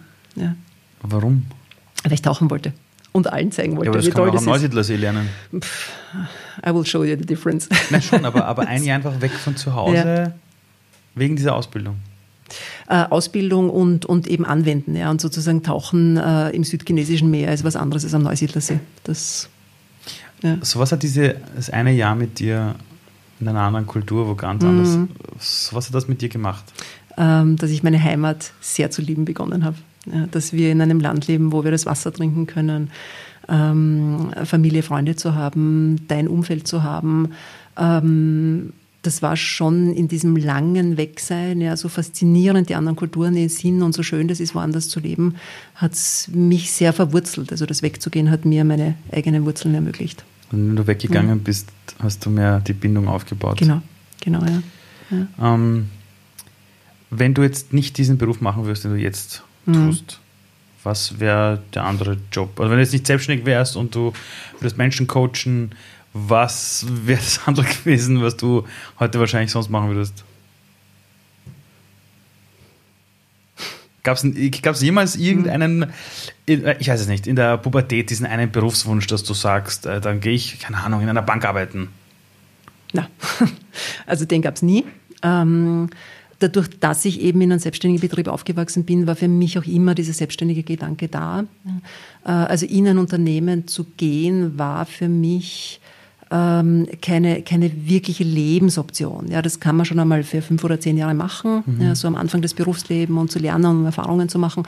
[1.04, 1.46] Warum?
[2.04, 2.74] Weil ich tauchen wollte
[3.20, 5.30] und allen zeigen wollte, ja, aber das wie kann toll man auch am Neusiedlersee lernen.
[5.58, 5.92] Pff,
[6.66, 7.70] I will show you the difference.
[7.90, 10.34] Nein, schon, aber, aber ein Jahr einfach weg von zu Hause ja.
[11.16, 11.98] wegen dieser Ausbildung.
[12.88, 14.96] Äh, Ausbildung und, und eben anwenden.
[14.96, 18.80] Ja, und sozusagen Tauchen äh, im südchinesischen Meer ist was anderes als am Neusiedlersee.
[19.04, 19.50] Das,
[20.42, 20.58] ja.
[20.62, 22.76] So was hat diese, das eine Jahr mit dir
[23.40, 24.70] in einer anderen Kultur, wo ganz mhm.
[24.70, 24.98] anders,
[25.40, 26.66] so was hat das mit dir gemacht?
[27.18, 29.78] Ähm, dass ich meine Heimat sehr zu lieben begonnen habe
[30.32, 32.90] dass wir in einem Land leben, wo wir das Wasser trinken können,
[33.48, 37.30] ähm, Familie, Freunde zu haben, dein Umfeld zu haben.
[37.78, 43.82] Ähm, das war schon in diesem langen Wegsein, ja, so faszinierend die anderen Kulturen sind
[43.82, 45.36] und so schön das ist, woanders zu leben,
[45.76, 47.52] hat es mich sehr verwurzelt.
[47.52, 50.26] Also das Wegzugehen hat mir meine eigenen Wurzeln ermöglicht.
[50.52, 51.44] Und wenn du weggegangen mhm.
[51.44, 51.70] bist,
[52.00, 53.58] hast du mehr die Bindung aufgebaut.
[53.58, 53.82] Genau,
[54.22, 54.62] genau, ja.
[55.12, 55.54] ja.
[55.54, 55.90] Ähm,
[57.10, 59.90] wenn du jetzt nicht diesen Beruf machen würdest, den du jetzt mhm.
[59.90, 60.20] tust,
[60.84, 62.60] was wäre der andere Job?
[62.60, 64.14] Also wenn du jetzt nicht selbstständig wärst und du
[64.60, 65.72] würdest Menschen coachen,
[66.14, 68.66] was wäre das andere gewesen, was du
[69.00, 70.24] heute wahrscheinlich sonst machen würdest?
[74.02, 75.92] Gab es jemals irgendeinen,
[76.46, 80.20] ich weiß es nicht, in der Pubertät diesen einen Berufswunsch, dass du sagst, äh, dann
[80.22, 81.90] gehe ich, keine Ahnung, in einer Bank arbeiten?
[82.94, 83.08] Na,
[84.08, 84.86] also den gab es nie.
[85.22, 85.90] Ähm,
[86.40, 89.96] dadurch, dass ich eben in einem selbstständigen Betrieb aufgewachsen bin, war für mich auch immer
[89.96, 91.46] dieser selbstständige Gedanke da.
[92.26, 95.80] Äh, also in ein Unternehmen zu gehen, war für mich
[96.32, 99.30] ähm, keine, keine wirkliche Lebensoption.
[99.30, 101.82] Ja, das kann man schon einmal für fünf oder zehn Jahre machen, mhm.
[101.82, 104.64] ja, so am Anfang des Berufslebens und zu lernen und Erfahrungen zu machen.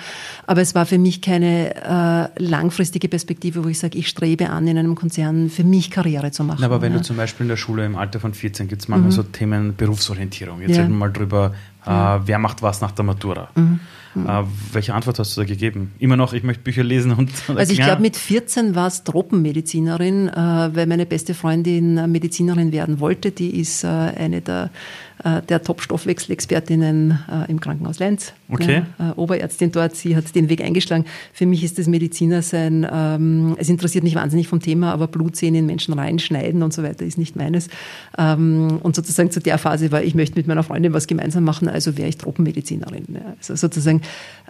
[0.47, 4.67] Aber es war für mich keine äh, langfristige Perspektive, wo ich sage, ich strebe an,
[4.67, 6.63] in einem Konzern für mich Karriere zu machen.
[6.63, 6.97] aber wenn ja.
[6.97, 9.15] du zum Beispiel in der Schule im Alter von 14 gibt es manchmal mhm.
[9.15, 10.61] so Themen Berufsorientierung.
[10.61, 10.81] Jetzt ja.
[10.81, 11.53] reden wir mal drüber,
[11.85, 13.49] äh, wer macht was nach der Matura.
[13.55, 13.79] Mhm.
[14.15, 14.27] Mhm.
[14.27, 14.43] Äh,
[14.73, 15.93] welche Antwort hast du da gegeben?
[15.99, 17.31] Immer noch, ich möchte Bücher lesen und.
[17.55, 22.99] Also ich glaube, mit 14 war es Tropenmedizinerin, äh, weil meine beste Freundin Medizinerin werden
[22.99, 23.31] wollte.
[23.31, 28.33] Die ist äh, eine der äh, der Top-Stoffwechselexpertinnen äh, im Krankenhaus Lenz.
[28.49, 28.83] Okay.
[28.97, 31.05] Ja, äh, Oberärztin dort, sie hat den Weg eingeschlagen.
[31.33, 35.55] Für mich ist das Medizinersein, ähm, es interessiert mich wahnsinnig vom Thema, aber Blut sehen
[35.55, 37.69] in Menschen reinschneiden und so weiter ist nicht meines.
[38.17, 41.67] Ähm, und sozusagen zu der Phase war, ich möchte mit meiner Freundin was gemeinsam machen,
[41.67, 43.05] also wäre ich Tropenmedizinerin.
[43.13, 43.35] Ja.
[43.37, 44.01] Also sozusagen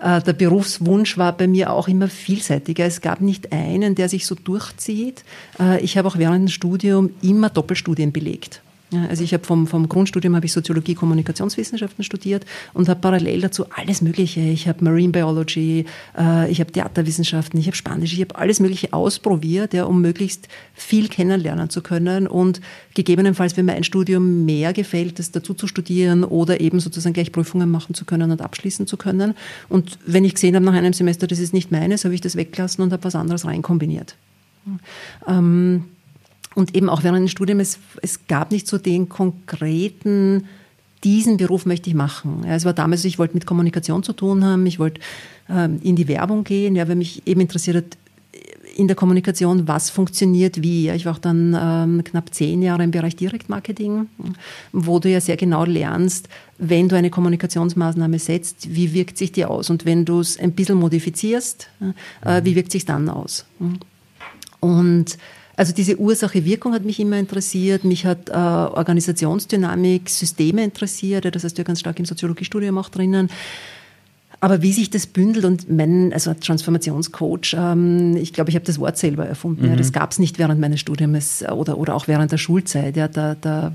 [0.02, 2.86] äh, der Berufswunsch war bei mir auch immer vielseitiger.
[2.86, 5.24] Es gab nicht einen, der sich so durchzieht.
[5.60, 8.62] Äh, ich habe auch während dem Studium immer Doppelstudien belegt.
[8.94, 13.40] Ja, also ich habe vom, vom Grundstudium habe ich Soziologie, Kommunikationswissenschaften studiert und habe parallel
[13.40, 14.42] dazu alles Mögliche.
[14.42, 15.86] Ich habe Marine Biology,
[16.18, 20.50] äh, ich habe Theaterwissenschaften, ich habe Spanisch, ich habe alles Mögliche ausprobiert, ja, um möglichst
[20.74, 22.60] viel kennenlernen zu können und
[22.94, 27.32] gegebenenfalls, wenn mir ein Studium mehr gefällt, das dazu zu studieren oder eben sozusagen gleich
[27.32, 29.36] Prüfungen machen zu können und abschließen zu können.
[29.70, 32.36] Und wenn ich gesehen habe nach einem Semester, das ist nicht meines, habe ich das
[32.36, 34.18] weggelassen und habe was anderes reinkombiniert.
[35.28, 35.86] Ähm,
[36.56, 40.46] und eben auch während dem Studium, es, es gab nicht so den konkreten,
[41.04, 42.44] diesen Beruf möchte ich machen.
[42.46, 45.02] Ja, es war damals, ich wollte mit Kommunikation zu tun haben, ich wollte
[45.50, 47.98] ähm, in die Werbung gehen, ja, weil mich eben interessiert hat,
[48.76, 50.86] in der Kommunikation, was funktioniert wie.
[50.86, 54.08] Ja, ich war auch dann ähm, knapp zehn Jahre im Bereich Direktmarketing,
[54.72, 59.46] wo du ja sehr genau lernst, wenn du eine Kommunikationsmaßnahme setzt, wie wirkt sich die
[59.46, 59.70] aus?
[59.70, 61.70] Und wenn du es ein bisschen modifizierst,
[62.24, 63.46] äh, wie wirkt sich dann aus?
[64.60, 65.18] Und
[65.62, 67.84] also diese Ursache-Wirkung hat mich immer interessiert.
[67.84, 71.36] Mich hat äh, Organisationsdynamik, Systeme interessiert.
[71.36, 73.30] Das heißt, ja ganz stark im Soziologiestudium auch drinnen.
[74.40, 78.80] Aber wie sich das bündelt und mein, also Transformationscoach, ähm, ich glaube, ich habe das
[78.80, 79.66] Wort selber erfunden.
[79.66, 79.70] Mhm.
[79.70, 82.98] Ja, das gab es nicht während meines Studiums oder, oder auch während der Schulzeit.
[82.98, 83.72] Ja, da, da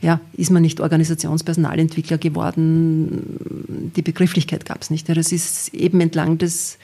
[0.00, 3.92] ja, ist man nicht Organisationspersonalentwickler geworden.
[3.96, 5.08] Die Begrifflichkeit gab es nicht.
[5.08, 6.78] Das ist eben entlang des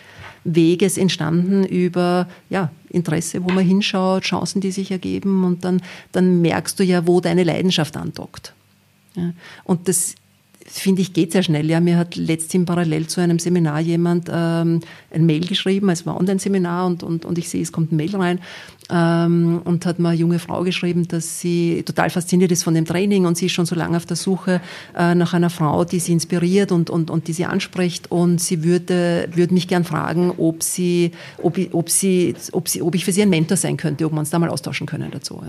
[0.44, 6.40] Weges entstanden über ja, Interesse, wo man hinschaut, Chancen, die sich ergeben und dann, dann
[6.40, 8.54] merkst du ja, wo deine Leidenschaft andockt.
[9.14, 9.32] Ja.
[9.64, 10.16] Und das
[10.78, 11.68] finde ich, geht sehr schnell.
[11.70, 14.80] Ja, mir hat letztens parallel zu einem Seminar jemand ähm,
[15.10, 18.14] ein Mail geschrieben, es war Online-Seminar und, und, und ich sehe, es kommt ein Mail
[18.16, 18.40] rein
[18.90, 22.84] ähm, und hat mir eine junge Frau geschrieben, dass sie total fasziniert ist von dem
[22.84, 24.60] Training und sie ist schon so lange auf der Suche
[24.96, 28.64] äh, nach einer Frau, die sie inspiriert und, und, und die sie anspricht und sie
[28.64, 33.12] würde, würde mich gern fragen, ob sie, ob, ob sie, ob sie, ob ich für
[33.12, 35.42] sie ein Mentor sein könnte, ob wir uns da mal austauschen können dazu.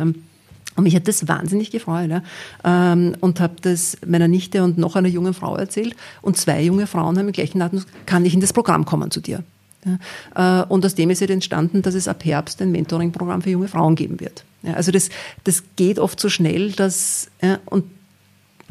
[0.75, 2.09] Und mich hat das wahnsinnig gefreut.
[2.09, 2.23] Ja.
[2.63, 5.95] Ähm, und habe das meiner Nichte und noch einer jungen Frau erzählt.
[6.21, 9.21] Und zwei junge Frauen haben im gleichen Datum, kann ich in das Programm kommen zu
[9.21, 9.43] dir?
[9.86, 10.62] Ja.
[10.62, 13.67] Äh, und aus dem ist jetzt entstanden, dass es ab Herbst ein Mentoring-Programm für junge
[13.67, 14.45] Frauen geben wird.
[14.63, 15.09] Ja, also das,
[15.43, 17.86] das geht oft so schnell, dass, ja, und,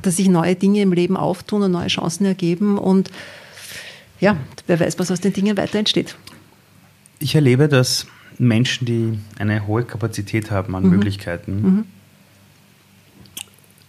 [0.00, 2.78] dass sich neue Dinge im Leben auftun und neue Chancen ergeben.
[2.78, 3.10] Und
[4.20, 4.36] ja,
[4.66, 6.16] wer weiß, was aus den Dingen weiter entsteht.
[7.18, 8.06] Ich erlebe, dass
[8.42, 10.90] Menschen, die eine hohe Kapazität haben an mhm.
[10.90, 11.84] Möglichkeiten, mhm.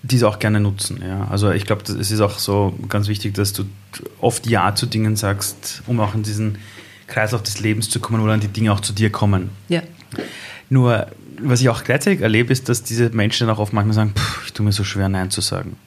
[0.03, 1.01] diese auch gerne nutzen.
[1.05, 1.27] Ja.
[1.29, 3.65] Also ich glaube, es ist auch so ganz wichtig, dass du
[4.21, 6.59] oft Ja zu Dingen sagst, um auch in diesen
[7.07, 9.49] Kreislauf des Lebens zu kommen oder an die Dinge auch zu dir kommen.
[9.69, 9.81] Ja.
[10.69, 11.07] Nur,
[11.41, 14.13] was ich auch gleichzeitig erlebe, ist, dass diese Menschen dann auch oft manchmal sagen,
[14.45, 15.77] ich tue mir so schwer, Nein zu sagen.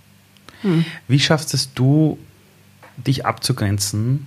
[0.65, 0.85] Mhm.
[1.07, 2.19] Wie schaffst es du,
[2.97, 4.27] dich abzugrenzen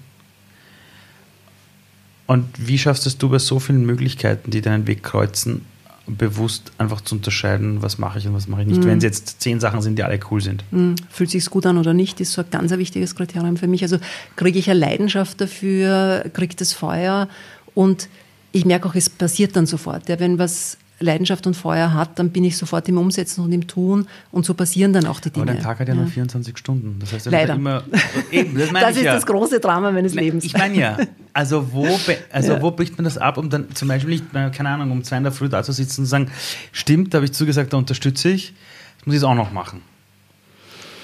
[2.29, 5.65] und wie schaffst es du bei so vielen Möglichkeiten, die deinen Weg kreuzen,
[6.05, 8.85] bewusst einfach zu unterscheiden, was mache ich und was mache ich nicht, mhm.
[8.85, 10.63] wenn es jetzt zehn Sachen sind, die alle cool sind.
[10.69, 10.93] Mhm.
[11.09, 13.81] Fühlt sich gut an oder nicht, ist so ein ganz wichtiges Kriterium für mich.
[13.81, 13.97] Also
[14.35, 17.27] kriege ich eine Leidenschaft dafür, kriege das Feuer
[17.73, 18.09] und
[18.51, 20.07] ich merke auch, es passiert dann sofort.
[20.07, 23.67] Ja, wenn was Leidenschaft und Feuer hat, dann bin ich sofort im Umsetzen und im
[23.67, 25.43] Tun und so passieren dann auch die Dinge.
[25.43, 25.99] Aber dein Tag hat ja, ja.
[26.01, 26.97] nur 24 Stunden.
[26.99, 27.55] Das heißt, Leider.
[27.55, 27.83] Immer,
[28.31, 29.13] eben, das, das ist ja.
[29.13, 30.43] das große Drama meines Lebens.
[30.43, 30.97] Ich meine ja,
[31.33, 31.87] also wo,
[32.31, 32.61] also ja.
[32.61, 35.23] wo bricht man das ab, um dann zum Beispiel nicht, keine Ahnung, um zwei in
[35.23, 36.31] der Früh da zu sitzen und zu sagen,
[36.71, 38.53] stimmt, da habe ich zugesagt, da unterstütze ich,
[38.97, 39.81] das muss ich jetzt auch noch machen.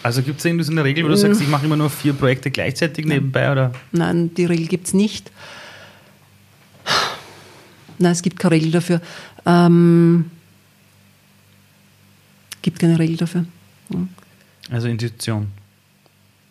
[0.03, 2.13] Also gibt es irgendwie so eine Regel, wo du sagst, ich mache immer nur vier
[2.13, 3.51] Projekte gleichzeitig nebenbei?
[3.51, 3.71] Oder?
[3.91, 5.31] Nein, die Regel gibt es nicht.
[7.97, 9.01] Nein, es gibt keine Regel dafür.
[9.45, 10.31] Ähm,
[12.61, 13.45] gibt keine Regel dafür.
[13.89, 14.07] Ja.
[14.71, 15.47] Also Intuition.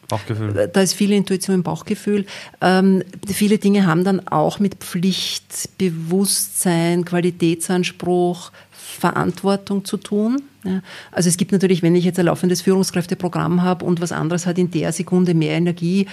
[0.08, 0.70] Bauchgefühl.
[0.72, 2.26] Da ist viel Intuition im Bauchgefühl.
[2.60, 10.42] Ähm, viele Dinge haben dann auch mit Pflicht, Bewusstsein, Qualitätsanspruch, Verantwortung zu tun.
[10.64, 10.82] Ja.
[11.10, 14.58] Also es gibt natürlich, wenn ich jetzt ein laufendes Führungskräfteprogramm habe und was anderes hat
[14.58, 16.06] in der Sekunde mehr Energie,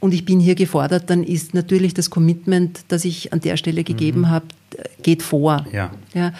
[0.00, 3.84] und ich bin hier gefordert, dann ist natürlich das Commitment, das ich an der Stelle
[3.84, 4.28] gegeben mhm.
[4.30, 4.46] habe,
[5.02, 5.66] geht vor.
[5.72, 5.90] Ja.
[6.14, 6.32] ja.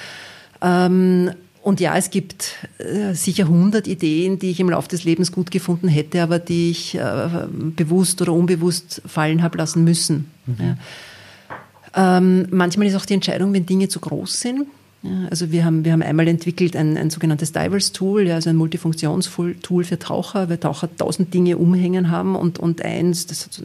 [0.62, 1.30] Ähm,
[1.62, 5.50] und ja, es gibt äh, sicher 100 Ideen, die ich im Laufe des Lebens gut
[5.50, 10.30] gefunden hätte, aber die ich äh, bewusst oder unbewusst fallen habe lassen müssen.
[10.46, 10.56] Mhm.
[10.60, 12.18] Ja.
[12.18, 14.68] Ähm, manchmal ist auch die Entscheidung, wenn Dinge zu groß sind,
[15.06, 18.56] ja, also wir haben, wir haben einmal entwickelt ein, ein sogenanntes Divers-Tool, ja, also ein
[18.56, 23.62] Multifunktions-Tool für Taucher, weil Taucher tausend Dinge umhängen haben und, und eins, das ist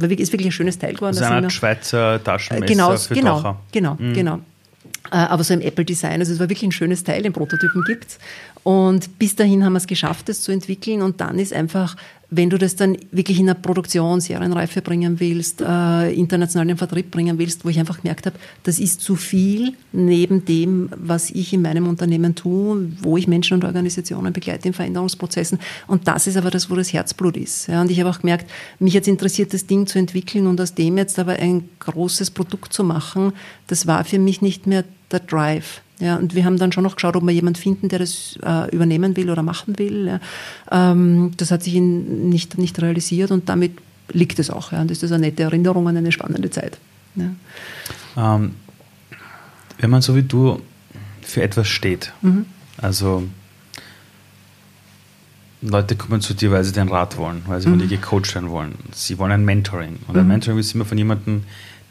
[0.00, 1.16] wirklich ein schönes Teil geworden.
[1.16, 3.60] Das ist ein Schweizer Taschenmesser genau, für genau, Taucher.
[3.72, 4.12] Genau, mhm.
[4.12, 4.38] genau.
[5.10, 8.18] Äh, aber so im Apple-Design, also es war wirklich ein schönes Teil, den Prototypen gibt
[8.62, 11.96] Und bis dahin haben wir es geschafft, das zu entwickeln und dann ist einfach
[12.34, 17.36] wenn du das dann wirklich in einer Produktion, Serienreife bringen willst, äh, internationalen Vertrieb bringen
[17.36, 21.60] willst, wo ich einfach gemerkt habe, das ist zu viel neben dem, was ich in
[21.60, 25.58] meinem Unternehmen tue, wo ich Menschen und Organisationen begleite in Veränderungsprozessen.
[25.86, 27.66] Und das ist aber das, wo das Herzblut ist.
[27.66, 30.74] Ja, und ich habe auch gemerkt, mich jetzt interessiert, das Ding zu entwickeln und aus
[30.74, 33.34] dem jetzt aber ein großes Produkt zu machen,
[33.66, 35.81] das war für mich nicht mehr der Drive.
[36.00, 38.74] Ja, und wir haben dann schon noch geschaut, ob wir jemanden finden, der das äh,
[38.74, 40.06] übernehmen will oder machen will.
[40.06, 40.90] Ja.
[40.90, 43.78] Ähm, das hat sich nicht, nicht realisiert und damit
[44.08, 44.72] liegt es auch.
[44.72, 44.80] Ja.
[44.80, 46.78] Und das ist eine nette Erinnerung an eine spannende Zeit.
[47.14, 47.30] Ja.
[48.16, 48.54] Ähm,
[49.78, 50.60] wenn man so wie du
[51.20, 52.46] für etwas steht, mhm.
[52.78, 53.24] also
[55.60, 57.78] Leute kommen zu dir, weil sie den Rat wollen, weil sie mhm.
[57.78, 58.74] von dir gecoacht werden wollen.
[58.92, 59.98] Sie wollen ein Mentoring.
[60.08, 60.28] Und ein mhm.
[60.28, 61.44] Mentoring ist immer von jemandem,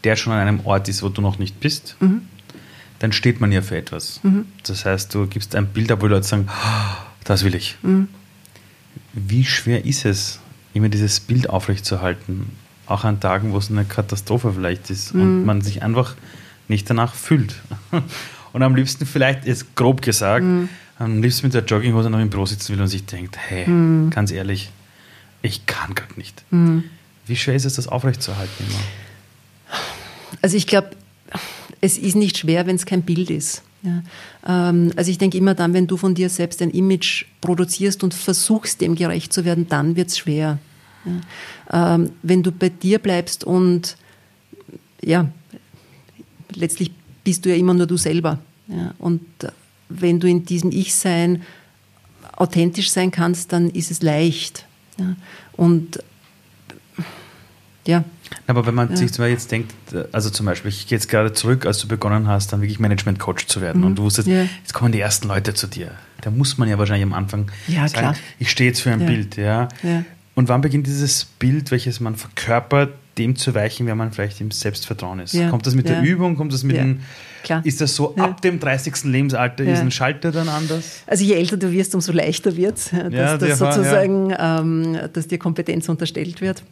[0.04, 1.96] der schon an einem Ort ist, wo du noch nicht bist.
[2.02, 2.24] Mhm
[3.02, 4.20] dann steht man ja für etwas.
[4.22, 4.46] Mhm.
[4.64, 7.76] Das heißt, du gibst ein Bild ab, wo Leute sagen, oh, das will ich.
[7.82, 8.08] Mhm.
[9.14, 10.40] Wie schwer ist es,
[10.76, 12.52] immer dieses Bild aufrechtzuerhalten,
[12.86, 15.22] auch an Tagen, wo es eine Katastrophe vielleicht ist mhm.
[15.22, 16.16] und man sich einfach
[16.68, 17.56] nicht danach fühlt.
[18.54, 20.68] Und am liebsten vielleicht, ist grob gesagt, mhm.
[21.00, 24.10] am liebsten mit der Jogginghose noch im Büro sitzen will und sich denkt, hey, mhm.
[24.10, 24.72] ganz ehrlich,
[25.42, 26.44] ich kann gerade nicht.
[26.52, 26.84] Mhm.
[27.26, 29.80] Wie schwer ist es, das aufrechtzuerhalten immer?
[30.42, 30.90] Also ich glaube,
[31.82, 33.64] es ist nicht schwer, wenn es kein Bild ist.
[33.84, 34.04] Ja.
[34.48, 38.14] Ähm, also ich denke immer dann, wenn du von dir selbst ein Image produzierst und
[38.14, 40.60] versuchst, dem gerecht zu werden, dann wird es schwer.
[41.72, 41.96] Ja.
[41.96, 43.98] Ähm, wenn du bei dir bleibst und
[45.04, 45.30] ja,
[46.54, 46.92] letztlich
[47.24, 48.40] bist du ja immer nur du selber.
[48.68, 48.94] Ja.
[49.00, 49.22] Und
[49.90, 51.42] wenn du in diesem Ich-Sein
[52.36, 54.66] authentisch sein kannst, dann ist es leicht.
[55.54, 56.00] Und
[57.86, 58.04] ja,
[58.48, 58.96] aber wenn man ja.
[58.96, 59.74] sich jetzt denkt,
[60.12, 63.48] also zum Beispiel, ich gehe jetzt gerade zurück, als du begonnen hast, dann wirklich Management-Coach
[63.48, 63.88] zu werden mhm.
[63.88, 64.44] und du wusstest, ja.
[64.44, 65.92] jetzt kommen die ersten Leute zu dir.
[66.22, 68.16] Da muss man ja wahrscheinlich am Anfang ja, sagen, klar.
[68.40, 69.38] ich stehe jetzt für ein Bild.
[69.38, 69.70] Ja.
[70.36, 74.52] Und wann beginnt dieses Bild, welches man verkörpert, dem zu weichen, wenn man vielleicht im
[74.52, 75.36] Selbstvertrauen ist?
[75.50, 76.36] Kommt das mit der Übung?
[76.36, 77.02] Kommt das mit dem,
[77.44, 77.66] Klar.
[77.66, 79.06] Ist das so, ab dem 30.
[79.06, 81.02] Lebensalter ist ein Schalter dann anders?
[81.08, 85.28] Also je älter du wirst, umso leichter wird es, dass, ja, das sozusagen, ähm, dass
[85.28, 86.64] dir Kompetenz unterstellt wird.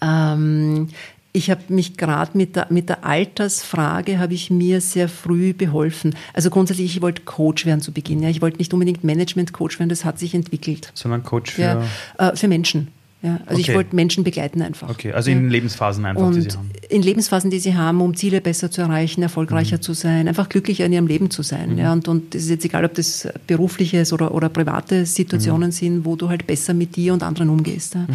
[0.00, 0.88] Ähm,
[1.36, 6.14] ich habe mich gerade mit der, mit der Altersfrage, habe ich mir sehr früh beholfen.
[6.32, 8.22] Also grundsätzlich, ich wollte Coach werden zu Beginn.
[8.22, 8.28] Ja.
[8.28, 10.92] Ich wollte nicht unbedingt Management-Coach werden, das hat sich entwickelt.
[10.94, 11.62] Sondern Coach für?
[11.62, 11.82] Ja,
[12.18, 12.88] äh, für Menschen.
[13.24, 13.70] Ja, also okay.
[13.70, 14.90] ich wollte Menschen begleiten einfach.
[14.90, 16.70] Okay, also in Lebensphasen einfach, und die sie haben.
[16.90, 19.82] In Lebensphasen, die sie haben, um Ziele besser zu erreichen, erfolgreicher mhm.
[19.82, 21.72] zu sein, einfach glücklicher in ihrem Leben zu sein.
[21.72, 21.78] Mhm.
[21.78, 25.72] Ja, und, und es ist jetzt egal, ob das berufliches oder, oder private Situationen mhm.
[25.72, 27.94] sind, wo du halt besser mit dir und anderen umgehst.
[27.94, 28.06] Ja.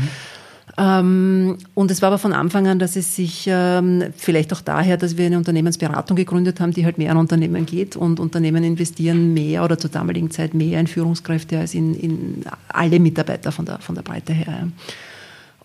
[0.77, 4.97] Ähm, und es war aber von Anfang an, dass es sich ähm, vielleicht auch daher,
[4.97, 9.33] dass wir eine Unternehmensberatung gegründet haben, die halt mehr an Unternehmen geht und Unternehmen investieren
[9.33, 13.79] mehr oder zur damaligen Zeit mehr in Führungskräfte als in, in alle Mitarbeiter von der,
[13.79, 14.67] von der Breite her.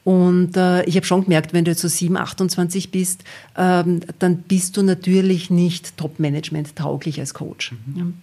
[0.05, 3.25] Und äh, ich habe schon gemerkt, wenn du jetzt so 7, 28 bist,
[3.57, 7.73] ähm, dann bist du natürlich nicht Top-Management tauglich als Coach.
[7.87, 8.15] Mhm.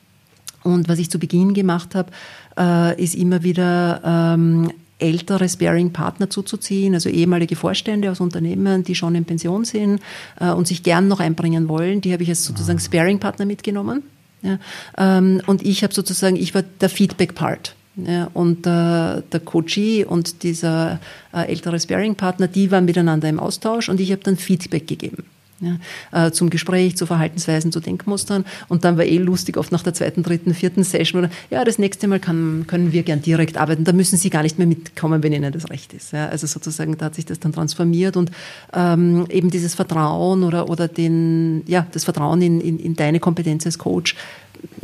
[0.63, 2.11] Und was ich zu Beginn gemacht habe,
[2.57, 9.15] äh, ist immer wieder ähm, ältere Sparing-Partner zuzuziehen, also ehemalige Vorstände aus Unternehmen, die schon
[9.15, 10.01] in Pension sind
[10.39, 12.01] äh, und sich gern noch einbringen wollen.
[12.01, 12.81] Die habe ich als sozusagen ah.
[12.81, 14.03] Sparing-Partner mitgenommen.
[14.41, 14.59] Ja.
[14.97, 17.75] Ähm, und ich habe sozusagen, ich war der Feedback-Part.
[17.97, 21.01] Ja, und äh, der Coachee und dieser
[21.33, 25.25] äh, ältere Sparing-Partner, die waren miteinander im Austausch und ich habe dann Feedback gegeben
[25.61, 28.45] ja, äh, zum Gespräch, zu Verhaltensweisen, zu Denkmustern.
[28.67, 31.79] Und dann war eh lustig, oft nach der zweiten, dritten, vierten Session, oder, ja, das
[31.79, 33.83] nächste Mal kann, können wir gern direkt arbeiten.
[33.83, 36.11] Da müssen Sie gar nicht mehr mitkommen, wenn Ihnen das recht ist.
[36.11, 38.31] Ja, also sozusagen, da hat sich das dann transformiert und
[38.73, 43.65] ähm, eben dieses Vertrauen oder, oder den, ja, das Vertrauen in, in, in deine Kompetenz
[43.65, 44.15] als Coach,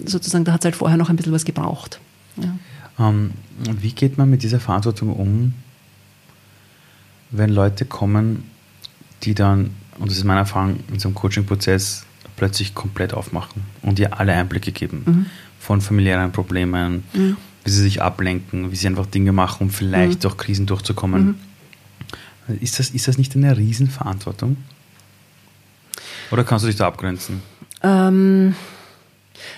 [0.06, 2.00] sozusagen, da hat es halt vorher noch ein bisschen was gebraucht.
[2.38, 2.56] Ja.
[3.00, 3.32] Ähm,
[3.82, 5.54] wie geht man mit dieser Verantwortung um,
[7.32, 8.44] wenn Leute kommen,
[9.24, 12.06] die dann, und das ist meine Erfahrung, in so einem Coaching-Prozess
[12.36, 15.26] plötzlich komplett aufmachen und dir alle Einblicke geben mhm.
[15.60, 17.38] von familiären Problemen, mhm.
[17.64, 20.22] wie sie sich ablenken, wie sie einfach Dinge machen, um vielleicht mhm.
[20.22, 21.40] durch Krisen durchzukommen.
[22.48, 22.58] Mhm.
[22.62, 24.58] Ist, das, ist das nicht eine Riesenverantwortung?
[26.32, 27.42] Oder kannst du dich da abgrenzen?
[27.84, 28.56] Ähm,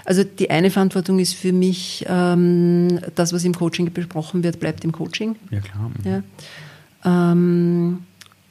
[0.06, 4.84] also die eine Verantwortung ist für mich, ähm, das, was im Coaching besprochen wird, bleibt
[4.84, 5.36] im Coaching.
[5.52, 5.92] Ja, klar.
[6.04, 6.24] Ja.
[7.32, 8.00] Ähm,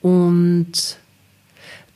[0.01, 0.99] und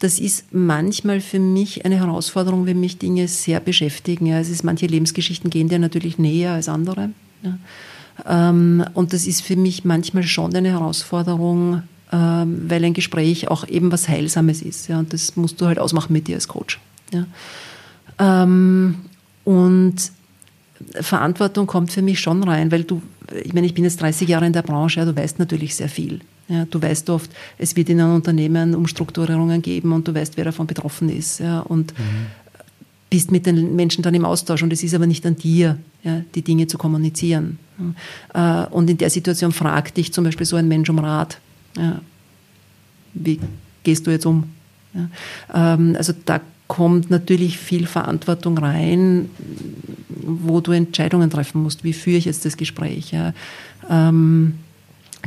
[0.02, 4.26] das ist manchmal für mich eine Herausforderung, wenn mich Dinge sehr beschäftigen.
[4.26, 7.10] Ja, es ist, manche Lebensgeschichten gehen dir natürlich näher als andere.
[7.42, 7.58] Ja.
[8.26, 13.66] Ähm, und das ist für mich manchmal schon eine Herausforderung, ähm, weil ein Gespräch auch
[13.68, 14.88] eben was Heilsames ist.
[14.88, 16.80] Ja, und das musst du halt ausmachen mit dir als Coach.
[17.12, 17.26] Ja.
[18.18, 18.96] Ähm,
[19.44, 19.94] und
[21.00, 23.02] Verantwortung kommt für mich schon rein, weil du,
[23.44, 25.88] ich meine, ich bin jetzt 30 Jahre in der Branche, ja, du weißt natürlich sehr
[25.88, 26.20] viel.
[26.48, 30.44] Ja, du weißt oft, es wird in einem Unternehmen Umstrukturierungen geben und du weißt, wer
[30.44, 31.40] davon betroffen ist.
[31.40, 32.26] Ja, und mhm.
[33.10, 34.62] bist mit den Menschen dann im Austausch.
[34.62, 37.58] Und es ist aber nicht an dir, ja, die Dinge zu kommunizieren.
[38.34, 41.38] Äh, und in der Situation fragt dich zum Beispiel so ein Mensch um Rat.
[43.14, 43.40] wie
[43.82, 44.44] gehst du jetzt um?
[45.54, 49.30] Ähm, also da kommt natürlich viel Verantwortung rein,
[50.08, 51.84] wo du Entscheidungen treffen musst.
[51.84, 53.14] Wie führe ich jetzt das Gespräch?
[53.90, 54.54] Ähm,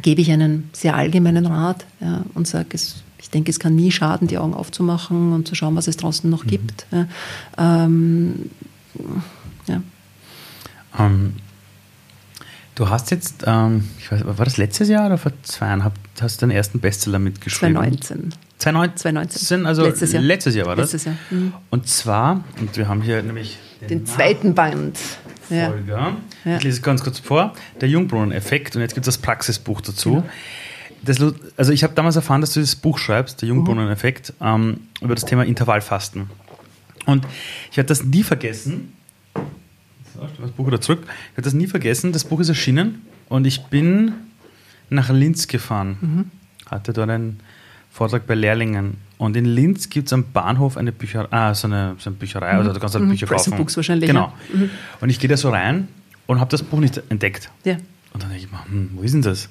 [0.01, 3.91] gebe ich einen sehr allgemeinen Rat ja, und sage, es, ich denke, es kann nie
[3.91, 6.49] schaden, die Augen aufzumachen und zu schauen, was es draußen noch mhm.
[6.49, 6.85] gibt.
[6.91, 7.07] Ja.
[7.57, 8.51] Ähm,
[9.67, 9.81] ja.
[10.97, 11.33] Um,
[12.75, 16.45] du hast jetzt, ähm, ich weiß, war das letztes Jahr oder vor zweieinhalb, hast du
[16.45, 17.75] deinen ersten Bestseller mitgeschrieben?
[17.75, 18.33] 2019.
[18.57, 19.65] 2019, 2019.
[19.65, 20.23] also letztes Jahr.
[20.23, 20.93] letztes Jahr war das?
[20.93, 21.15] Letztes Jahr.
[21.29, 21.53] Mhm.
[21.69, 24.97] Und zwar, und wir haben hier nämlich den, den zweiten Band.
[25.47, 26.17] Folger.
[26.45, 26.57] Ja.
[26.57, 27.53] Ich lese es ganz kurz vor.
[27.81, 30.11] Der Jungbrunnen-Effekt und jetzt gibt es das Praxisbuch dazu.
[30.11, 30.25] Genau.
[31.03, 31.21] Das,
[31.55, 35.25] also ich habe damals erfahren, dass du das Buch schreibst, der Jungbrunnen-Effekt, ähm, über das
[35.25, 36.29] Thema Intervallfasten.
[37.05, 37.25] Und
[37.69, 38.93] ich werde das nie vergessen.
[40.41, 41.01] Das Buch wieder zurück.
[41.03, 42.11] Ich werde das nie vergessen.
[42.11, 44.13] Das Buch ist erschienen und ich bin
[44.89, 45.97] nach Linz gefahren.
[46.01, 46.31] Mhm.
[46.71, 47.39] Hatte dort einen
[47.95, 48.97] Vortrag bei Lehrlingen.
[49.17, 52.51] Und in Linz gibt es am Bahnhof eine Bücherei, ah, so eine, so eine Bücherei,
[52.51, 52.59] mhm.
[52.59, 53.11] also du kannst halt mhm.
[53.11, 53.55] Bücher kaufen.
[53.55, 54.09] Books wahrscheinlich.
[54.09, 54.33] Genau.
[54.51, 54.59] Ja.
[54.59, 54.69] Mhm.
[54.99, 55.87] Und ich gehe da so rein
[56.27, 57.49] und habe das Buch nicht entdeckt.
[57.63, 57.77] Ja.
[58.11, 59.47] Und dann denke ich mir, hm, wo ist denn das?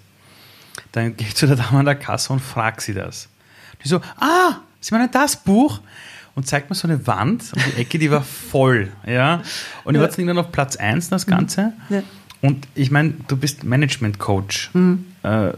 [0.92, 3.28] Dann gehe ich zu der Dame an der Kasse und frage sie das.
[3.82, 5.80] Die so, ah, Sie meinen das Buch?
[6.34, 8.92] Und zeigt mir so eine Wand und die Ecke, die war voll.
[9.06, 9.40] Ja?
[9.84, 11.72] Und ich war irgendwann auf Platz 1 das Ganze.
[11.88, 12.02] Ja.
[12.42, 14.70] Und ich meine, du bist Management-Coach.
[14.74, 15.06] Mhm.
[15.24, 15.52] Äh,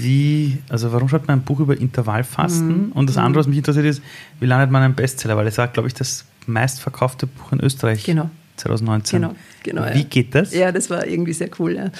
[0.00, 2.86] wie, also warum schreibt man ein Buch über Intervallfasten?
[2.86, 2.92] Mhm.
[2.92, 4.02] Und das andere, was mich interessiert, ist,
[4.40, 5.36] wie landet man einen Bestseller?
[5.36, 8.04] Weil es war, glaube ich, das meistverkaufte Buch in Österreich.
[8.04, 8.30] Genau.
[8.56, 9.20] 2019.
[9.20, 9.84] Genau, genau.
[9.94, 10.06] Wie ja.
[10.08, 10.52] geht das?
[10.52, 11.76] Ja, das war irgendwie sehr cool.
[11.76, 11.90] Ja.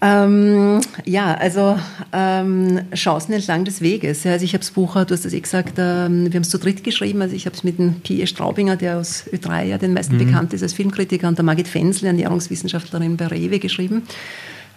[0.00, 1.78] Ähm, ja, also
[2.12, 4.26] ähm, Chancen entlang des Weges.
[4.26, 6.58] Also ich habe das Buch, du hast das eh gesagt, ähm, wir haben es zu
[6.58, 7.22] dritt geschrieben.
[7.22, 8.26] Also ich habe es mit dem P.E.
[8.26, 10.26] Straubinger, der aus Ö3 ja den meisten mhm.
[10.26, 14.02] bekannt ist als Filmkritiker, und der Margit Fensel, Ernährungswissenschaftlerin bei Rewe, geschrieben.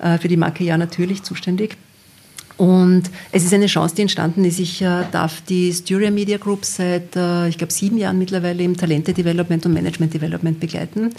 [0.01, 1.77] Äh, für die Marke ja natürlich zuständig.
[2.57, 4.59] Und es ist eine Chance, die entstanden ist.
[4.59, 8.77] Ich äh, darf die Styria Media Group seit, äh, ich glaube, sieben Jahren mittlerweile im
[8.77, 11.13] Talente Development und Management Development begleiten.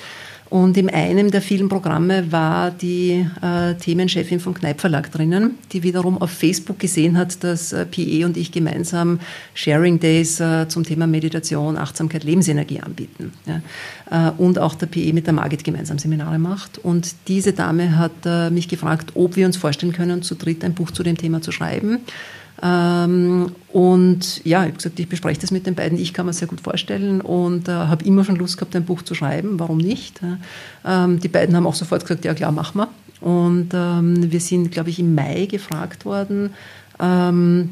[0.53, 5.83] Und in einem der vielen Programme war die äh, Themenchefin vom Kneip Verlag drinnen, die
[5.83, 9.19] wiederum auf Facebook gesehen hat, dass äh, PE und ich gemeinsam
[9.55, 13.33] Sharing Days äh, zum Thema Meditation, Achtsamkeit, Lebensenergie anbieten.
[13.47, 14.29] Ja.
[14.29, 16.77] Äh, und auch der PE mit der Margit gemeinsam Seminare macht.
[16.77, 20.75] Und diese Dame hat äh, mich gefragt, ob wir uns vorstellen können, zu dritt ein
[20.75, 22.01] Buch zu dem Thema zu schreiben.
[22.61, 25.99] Ähm, und ja, ich habe gesagt, ich bespreche das mit den beiden.
[25.99, 29.03] Ich kann mir sehr gut vorstellen und äh, habe immer schon Lust gehabt, ein Buch
[29.03, 29.59] zu schreiben.
[29.59, 30.21] Warum nicht?
[30.85, 32.89] Ähm, die beiden haben auch sofort gesagt, ja klar, machen wir.
[33.21, 36.51] Und ähm, wir sind, glaube ich, im Mai gefragt worden.
[37.01, 37.71] Ähm,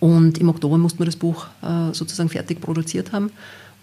[0.00, 3.30] und im Oktober mussten wir das Buch äh, sozusagen fertig produziert haben.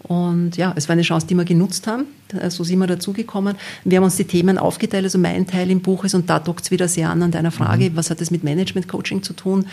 [0.02, 2.04] Und ja, es war eine Chance, die wir genutzt haben.
[2.50, 3.56] So sind wir dazugekommen.
[3.84, 5.04] Wir haben uns die Themen aufgeteilt.
[5.04, 7.50] Also mein Teil im Buch ist, und da dockt es wieder sehr an an deiner
[7.50, 7.96] Frage, mhm.
[7.96, 9.66] was hat das mit Management-Coaching zu tun?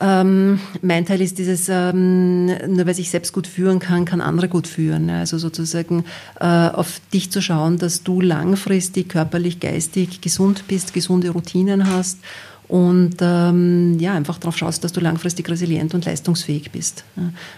[0.00, 4.48] Ähm, mein Teil ist dieses, ähm, nur weil ich selbst gut führen kann, kann andere
[4.48, 5.10] gut führen.
[5.10, 6.04] Also sozusagen
[6.40, 12.18] äh, auf dich zu schauen, dass du langfristig körperlich, geistig gesund bist, gesunde Routinen hast
[12.68, 17.04] und ähm, ja, einfach darauf schaust, dass du langfristig resilient und leistungsfähig bist.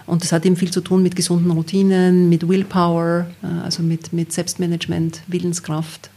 [0.05, 4.13] Und das hat eben viel zu tun mit gesunden Routinen, mit Willpower, äh, also mit,
[4.13, 6.11] mit Selbstmanagement, Willenskraft.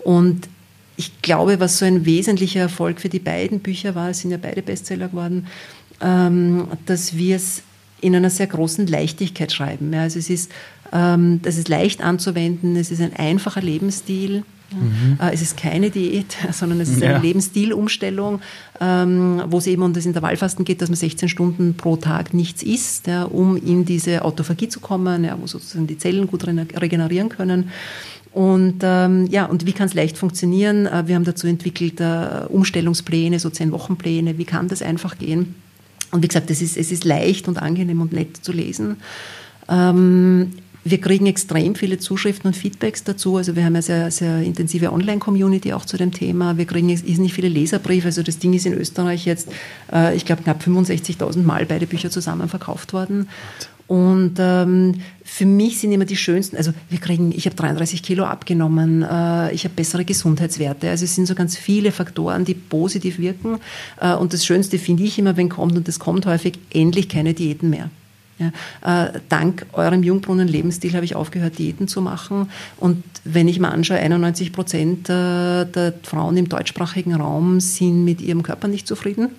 [0.00, 0.48] Und
[0.96, 4.38] ich glaube, was so ein wesentlicher Erfolg für die beiden Bücher war, es sind ja
[4.40, 5.46] beide Bestseller geworden,
[6.00, 7.62] ähm, dass wir es
[8.00, 9.92] in einer sehr großen Leichtigkeit schreiben.
[9.94, 10.50] Also es ist,
[10.92, 14.44] ähm, das ist leicht anzuwenden, es ist ein einfacher Lebensstil.
[14.70, 15.18] Mhm.
[15.20, 17.18] Äh, es ist keine Diät, sondern es ist eine ja.
[17.18, 18.40] Lebensstilumstellung,
[18.80, 22.62] ähm, wo es eben um das Intervallfasten geht, dass man 16 Stunden pro Tag nichts
[22.62, 27.70] isst, um in diese Autophagie zu kommen, wo sozusagen die Zellen gut regenerieren können.
[28.36, 30.84] Und ähm, ja, und wie kann es leicht funktionieren?
[30.84, 34.36] Äh, wir haben dazu entwickelt äh, Umstellungspläne, so zehn Wochenpläne.
[34.36, 35.54] Wie kann das einfach gehen?
[36.10, 38.98] Und wie gesagt, es ist, es ist leicht und angenehm und nett zu lesen.
[39.70, 40.52] Ähm,
[40.84, 43.38] wir kriegen extrem viele Zuschriften und Feedbacks dazu.
[43.38, 46.58] Also wir haben eine sehr, sehr intensive Online-Community auch zu dem Thema.
[46.58, 48.08] Wir kriegen nicht viele Leserbriefe.
[48.08, 49.48] Also das Ding ist in Österreich jetzt,
[49.90, 53.30] äh, ich glaube, knapp 65.000 Mal beide Bücher zusammen verkauft worden.
[53.86, 58.24] Und ähm, für mich sind immer die schönsten, also wir kriegen, ich habe 33 Kilo
[58.24, 60.90] abgenommen, äh, ich habe bessere Gesundheitswerte.
[60.90, 63.58] Also es sind so ganz viele Faktoren, die positiv wirken.
[64.00, 67.32] Äh, und das Schönste finde ich immer, wenn kommt, und das kommt häufig, endlich keine
[67.34, 67.90] Diäten mehr.
[68.38, 72.50] Ja, äh, dank eurem Jungbrunnen-Lebensstil habe ich aufgehört, Diäten zu machen.
[72.76, 78.20] Und wenn ich mir anschaue, 91 Prozent äh, der Frauen im deutschsprachigen Raum sind mit
[78.20, 79.30] ihrem Körper nicht zufrieden.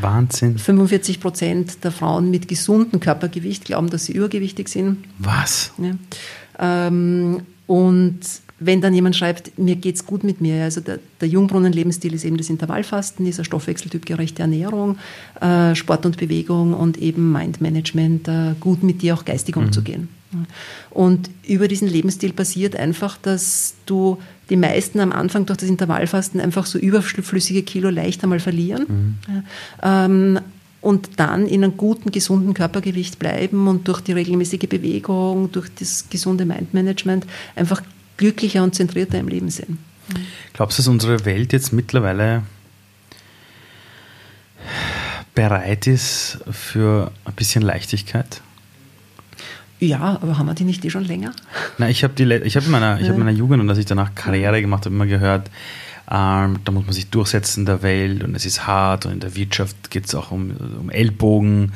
[0.00, 0.58] Wahnsinn.
[0.58, 4.98] 45 Prozent der Frauen mit gesundem Körpergewicht glauben, dass sie übergewichtig sind.
[5.18, 5.72] Was?
[5.78, 6.86] Ja.
[6.86, 8.20] Ähm, und
[8.60, 12.36] wenn dann jemand schreibt, mir geht's gut mit mir, also der, der Jungbrunnen-Lebensstil ist eben
[12.36, 14.98] das Intervallfasten, dieser stoffwechseltypgerechte Ernährung,
[15.40, 19.64] äh, Sport und Bewegung und eben Mindmanagement, äh, gut mit dir auch geistig mhm.
[19.64, 20.08] umzugehen.
[20.90, 24.18] Und über diesen Lebensstil passiert einfach, dass du
[24.50, 28.86] die meisten am Anfang durch das Intervallfasten einfach so überflüssige Kilo leicht einmal verlieren.
[28.88, 29.42] Mhm.
[29.82, 30.40] Ähm,
[30.80, 36.10] und dann in einem guten, gesunden Körpergewicht bleiben und durch die regelmäßige Bewegung, durch das
[36.10, 37.26] gesunde Mindmanagement
[37.56, 37.82] einfach
[38.18, 39.78] glücklicher und zentrierter im Leben sind.
[40.52, 42.42] Glaubst du, dass unsere Welt jetzt mittlerweile
[45.34, 48.42] bereit ist für ein bisschen Leichtigkeit?
[49.84, 51.32] Ja, aber haben wir die nicht eh schon länger?
[51.78, 54.14] Na, ich habe hab in, meiner, ich hab in meiner Jugend und als ich danach
[54.14, 55.50] Karriere gemacht habe, immer gehört,
[56.10, 59.20] ähm, da muss man sich durchsetzen in der Welt und es ist hart und in
[59.20, 61.72] der Wirtschaft geht es auch um, um Ellbogen.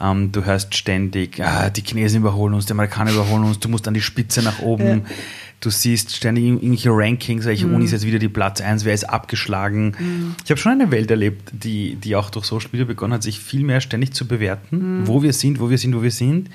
[0.00, 3.88] Ähm, du hörst ständig, ah, die Chinesen überholen uns, die Amerikaner überholen uns, du musst
[3.88, 4.86] an die Spitze nach oben.
[4.86, 5.14] Ja.
[5.60, 7.76] Du siehst ständig irgendwelche Rankings, welche mhm.
[7.76, 9.94] Uni ist jetzt wieder die Platz 1, wer ist abgeschlagen.
[9.96, 10.34] Mhm.
[10.44, 13.38] Ich habe schon eine Welt erlebt, die, die auch durch Social Media begonnen hat, sich
[13.38, 15.06] viel mehr ständig zu bewerten, mhm.
[15.06, 16.50] wo wir sind, wo wir sind, wo wir sind.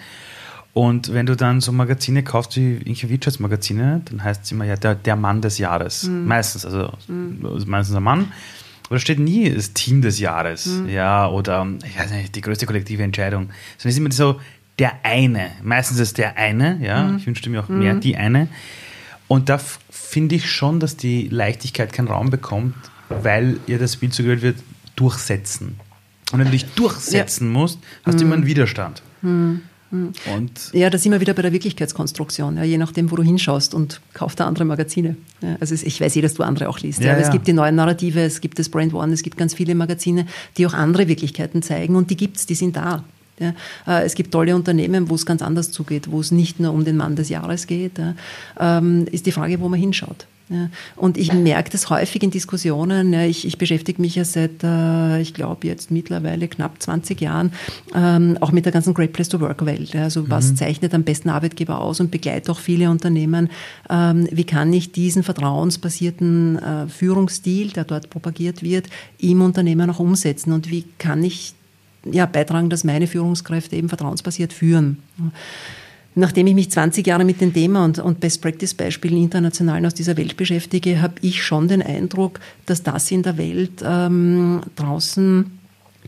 [0.73, 4.75] Und wenn du dann so Magazine kaufst wie irgendwelche Wirtschaftsmagazine, dann heißt es immer ja
[4.75, 6.03] der, der Mann des Jahres.
[6.03, 6.25] Mhm.
[6.25, 7.63] Meistens, also mhm.
[7.65, 8.31] meistens ein Mann.
[8.85, 10.89] Aber da steht nie das Team des Jahres, mhm.
[10.89, 13.49] ja, oder ich weiß nicht, die größte kollektive Entscheidung.
[13.77, 14.39] Sondern es ist immer so
[14.79, 15.51] der eine.
[15.63, 17.03] Meistens ist der eine, ja.
[17.03, 17.17] Mhm.
[17.17, 18.01] Ich wünschte mir auch mehr mhm.
[18.01, 18.47] die eine.
[19.27, 19.59] Und da
[19.89, 22.75] finde ich schon, dass die Leichtigkeit keinen Raum bekommt,
[23.09, 24.57] weil ihr das Bild zugehört wird,
[24.95, 25.79] durchsetzen.
[26.31, 27.59] Und wenn du dich durchsetzen ja.
[27.59, 28.47] musst, hast du immer einen mhm.
[28.47, 29.01] Widerstand.
[29.91, 30.13] Mhm.
[30.35, 33.73] Und ja, da sind wir wieder bei der Wirklichkeitskonstruktion, ja, je nachdem, wo du hinschaust
[33.73, 35.15] und kauf da andere Magazine.
[35.41, 37.01] Ja, also ich weiß eh, dass du andere auch liest.
[37.01, 39.53] Ja, aber es gibt die neuen Narrative, es gibt das Brand One, es gibt ganz
[39.53, 40.25] viele Magazine,
[40.57, 43.03] die auch andere Wirklichkeiten zeigen und die gibt es, die sind da.
[43.39, 43.53] Ja,
[43.85, 46.85] äh, es gibt tolle Unternehmen, wo es ganz anders zugeht, wo es nicht nur um
[46.85, 47.99] den Mann des Jahres geht.
[47.99, 48.15] Ja,
[48.59, 50.25] ähm, ist die Frage, wo man hinschaut.
[50.49, 53.11] Ja, und ich merke das häufig in Diskussionen.
[53.11, 57.51] Ja, ich, ich beschäftige mich ja seit, äh, ich glaube, jetzt mittlerweile knapp 20 Jahren
[57.93, 59.93] ähm, auch mit der ganzen Great Place to Work Welt.
[59.93, 60.55] Ja, also, was mhm.
[60.55, 63.49] zeichnet am besten Arbeitgeber aus und begleite auch viele Unternehmen.
[63.89, 68.87] Ähm, wie kann ich diesen vertrauensbasierten äh, Führungsstil, der dort propagiert wird,
[69.17, 70.53] im Unternehmen auch umsetzen?
[70.53, 71.55] Und wie kann ich
[72.09, 74.99] ja, beitragen, dass meine Führungskräfte eben vertrauensbasiert führen?
[76.19, 80.35] Nachdem ich mich 20 Jahre mit dem Thema und, und Best-Practice-Beispielen international aus dieser Welt
[80.35, 85.59] beschäftige, habe ich schon den Eindruck, dass das in der Welt ähm, draußen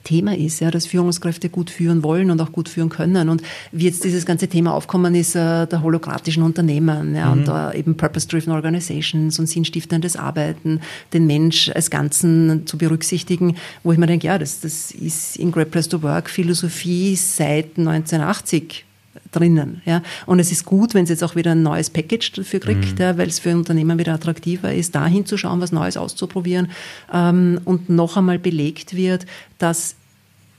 [0.04, 3.30] Thema ist, ja, dass Führungskräfte gut führen wollen und auch gut führen können.
[3.30, 7.42] Und wie jetzt dieses ganze Thema aufkommen ist, äh, der holokratischen Unternehmen ja, mhm.
[7.42, 10.82] und äh, eben Purpose-Driven Organizations und sinnstiftendes Arbeiten,
[11.14, 15.52] den Mensch als Ganzen zu berücksichtigen, wo ich mir denke, ja, das, das ist in
[15.52, 18.86] Great Place to Work Philosophie seit 1980
[19.32, 19.82] drinnen.
[19.86, 20.02] Ja.
[20.26, 23.04] Und es ist gut, wenn es jetzt auch wieder ein neues Package dafür kriegt, mhm.
[23.04, 26.70] ja, weil es für Unternehmen wieder attraktiver ist, da hinzuschauen, was Neues auszuprobieren
[27.14, 29.26] ähm, und noch einmal belegt wird,
[29.58, 29.96] dass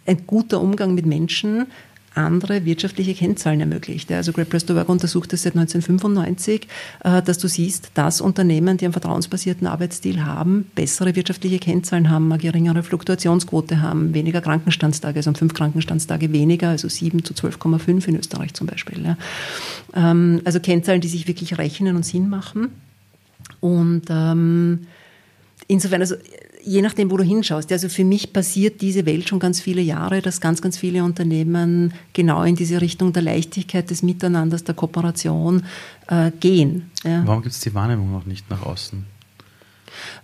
[0.07, 1.67] ein guter Umgang mit Menschen
[2.15, 4.11] andere wirtschaftliche Kennzahlen ermöglicht.
[4.13, 6.67] Also Great Place to Work untersucht das seit 1995,
[7.05, 12.33] äh, dass du siehst, dass Unternehmen, die einen vertrauensbasierten Arbeitsstil haben, bessere wirtschaftliche Kennzahlen haben,
[12.33, 18.19] eine geringere Fluktuationsquote haben, weniger Krankenstandstage, also fünf Krankenstandstage weniger, also sieben zu 12,5 in
[18.19, 19.17] Österreich zum Beispiel.
[19.95, 22.69] Ähm, also Kennzahlen, die sich wirklich rechnen und Sinn machen.
[23.61, 24.87] Und ähm,
[25.69, 26.17] insofern, also
[26.65, 27.71] je nachdem, wo du hinschaust.
[27.73, 31.93] Also für mich passiert diese Welt schon ganz viele Jahre, dass ganz, ganz viele Unternehmen
[32.13, 35.65] genau in diese Richtung der Leichtigkeit, des Miteinanders, der Kooperation
[36.09, 36.91] äh, gehen.
[37.05, 37.23] Ja.
[37.27, 39.05] Warum gibt es die Wahrnehmung noch nicht nach außen?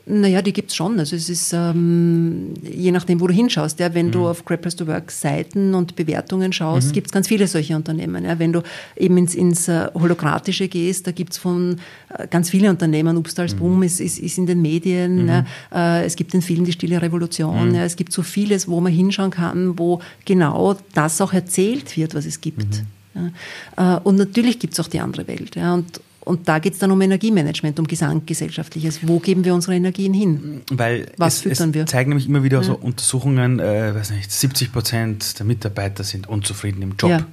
[0.07, 0.99] Naja, die gibt es schon.
[0.99, 3.81] Also es ist ähm, je nachdem, wo du hinschaust.
[3.81, 4.13] Ja, wenn mhm.
[4.13, 6.93] du auf Place to Work Seiten und Bewertungen schaust, mhm.
[6.93, 8.25] gibt es ganz viele solche Unternehmen.
[8.25, 8.63] Ja, wenn du
[8.97, 11.79] eben ins, ins uh, Holokratische gehst, da gibt es von
[12.11, 13.17] uh, ganz viele Unternehmen.
[13.17, 13.83] Upstalsboom mhm.
[13.83, 15.23] ist, ist, ist in den Medien.
[15.23, 15.29] Mhm.
[15.29, 17.71] Ja, uh, es gibt den Film Die Stille Revolution.
[17.71, 17.75] Mhm.
[17.75, 22.15] Ja, es gibt so vieles, wo man hinschauen kann, wo genau das auch erzählt wird,
[22.15, 22.85] was es gibt.
[23.15, 23.33] Mhm.
[23.79, 25.57] Ja, und natürlich gibt es auch die andere Welt.
[25.57, 29.07] Ja, und, und da geht es dann um Energiemanagement, um Gesamtgesellschaftliches.
[29.07, 30.63] Wo geben wir unsere Energien hin?
[30.73, 31.87] Weil Was es, füttern es wir?
[31.87, 36.83] zeigen nämlich immer wieder so Untersuchungen, äh, weiß nicht, 70 Prozent der Mitarbeiter sind unzufrieden
[36.83, 37.11] im Job.
[37.11, 37.27] Ja.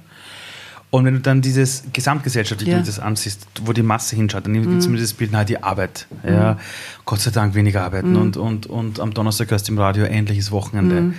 [0.90, 2.78] Und wenn du dann dieses gesamtgesellschaftliche ja.
[2.82, 4.90] das ansiehst, wo die Masse hinschaut, dann es mhm.
[4.90, 6.06] immer dieses Bild, na, die Arbeit.
[6.22, 6.32] Mhm.
[6.32, 6.60] Ja,
[7.04, 8.16] Gott sei Dank weniger arbeiten mhm.
[8.16, 11.00] und, und, und am Donnerstag hörst du im Radio endliches Wochenende.
[11.00, 11.14] Mhm.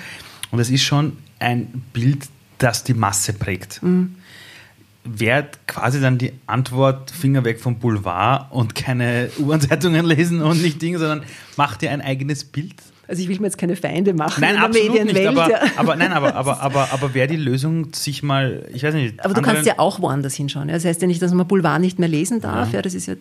[0.49, 2.25] Und es ist schon ein Bild,
[2.57, 3.83] das die Masse prägt.
[3.83, 4.15] Mhm
[5.05, 10.81] wäre quasi dann die Antwort Finger weg vom Boulevard und keine U-Bahn-Zeitungen lesen und nicht
[10.81, 11.23] Dinge, sondern
[11.55, 12.75] mach dir ein eigenes Bild.
[13.07, 15.15] Also ich will mir jetzt keine Feinde machen nein, in der Medienwelt.
[15.15, 15.59] Nicht, aber, ja.
[15.75, 19.23] aber, nein, aber, aber, aber, aber wäre die Lösung, sich mal, ich weiß nicht.
[19.23, 20.67] Aber du kannst ja auch woanders hinschauen.
[20.67, 22.69] Das heißt ja nicht, dass man Boulevard nicht mehr lesen darf.
[22.69, 22.77] Ja.
[22.77, 23.15] ja das ist ja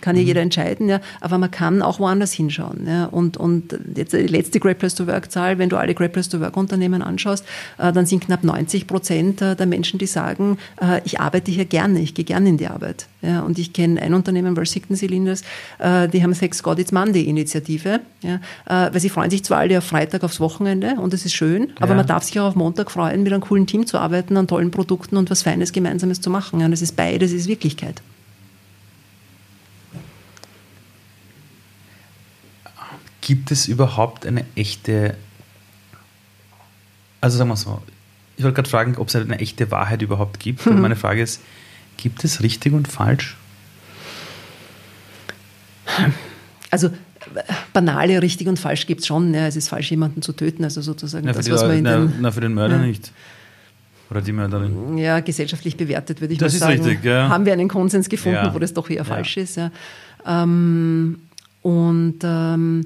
[0.00, 0.28] kann ja mhm.
[0.28, 2.86] jeder entscheiden, ja, aber man kann auch woanders hinschauen.
[2.86, 3.06] Ja.
[3.06, 6.28] Und, und jetzt die letzte Great Place to Work Zahl, wenn du alle Great Place
[6.28, 7.44] to Work Unternehmen anschaust,
[7.78, 11.64] äh, dann sind knapp 90 Prozent äh, der Menschen, die sagen, äh, ich arbeite hier
[11.64, 13.06] gerne, ich gehe gerne in die Arbeit.
[13.22, 13.42] Ja.
[13.42, 15.42] Und ich kenne ein Unternehmen, Worthington Cylinders,
[15.78, 18.34] äh, die haben Thanks God It's Monday Initiative, ja,
[18.66, 21.72] äh, weil sie freuen sich zwar alle auf Freitag aufs Wochenende und das ist schön,
[21.76, 21.96] aber ja.
[21.96, 24.70] man darf sich auch auf Montag freuen, mit einem coolen Team zu arbeiten, an tollen
[24.70, 26.60] Produkten und was Feines Gemeinsames zu machen.
[26.60, 26.66] Ja.
[26.66, 28.02] Und das ist beides, ist Wirklichkeit.
[33.20, 35.16] Gibt es überhaupt eine echte,
[37.20, 37.82] also sagen wir so,
[38.36, 40.64] ich wollte gerade fragen, ob es eine echte Wahrheit überhaupt gibt.
[40.64, 40.72] Mhm.
[40.72, 41.42] Und meine Frage ist,
[41.98, 43.36] gibt es richtig und falsch?
[46.70, 46.90] Also
[47.72, 49.34] banale richtig und falsch gibt es schon.
[49.34, 51.84] Ja, es ist falsch, jemanden zu töten, also sozusagen na, das, die, was man in
[51.84, 52.86] na, den, na, für den Mörder ja.
[52.86, 53.12] nicht.
[54.10, 54.98] Oder die Mörderin.
[54.98, 56.78] Ja, gesellschaftlich bewertet, würde ich das mal sagen.
[56.78, 57.28] Das ist richtig, ja.
[57.28, 58.54] Haben wir einen Konsens gefunden, ja.
[58.54, 59.56] wo das doch eher falsch ist.
[59.56, 59.70] Ja.
[60.26, 61.20] Ähm,
[61.62, 62.84] und ähm,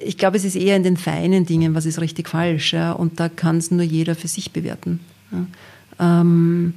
[0.00, 2.72] ich glaube, es ist eher in den feinen Dingen, was ist richtig falsch.
[2.72, 2.92] Ja?
[2.92, 5.00] Und da kann es nur jeder für sich bewerten.
[5.30, 6.18] Ja?
[6.24, 6.74] Ähm,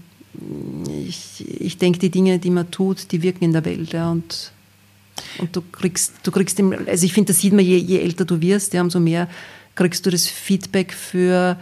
[1.08, 3.94] ich, ich denke, die Dinge, die man tut, die wirken in der Welt.
[3.94, 4.12] Ja?
[4.12, 4.52] Und,
[5.40, 8.42] und du kriegst, du kriegst, also ich finde, das sieht man, je, je älter du
[8.42, 9.30] wirst, ja, umso mehr
[9.76, 11.58] kriegst du das Feedback für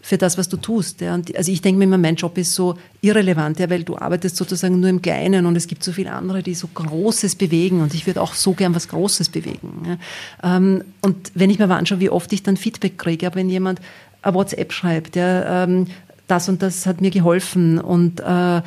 [0.00, 1.00] für das, was du tust.
[1.00, 1.14] Ja.
[1.14, 4.36] Und also ich denke mir immer, mein Job ist so irrelevant, ja, weil du arbeitest
[4.36, 7.94] sozusagen nur im Kleinen und es gibt so viele andere, die so Großes bewegen und
[7.94, 9.98] ich würde auch so gern was Großes bewegen.
[10.42, 10.56] Ja.
[10.56, 13.50] Ähm, und wenn ich mir mal anschaue, wie oft ich dann Feedback kriege, aber wenn
[13.50, 13.80] jemand
[14.22, 15.86] eine WhatsApp schreibt, ja, ähm,
[16.26, 18.62] das und das hat mir geholfen und äh,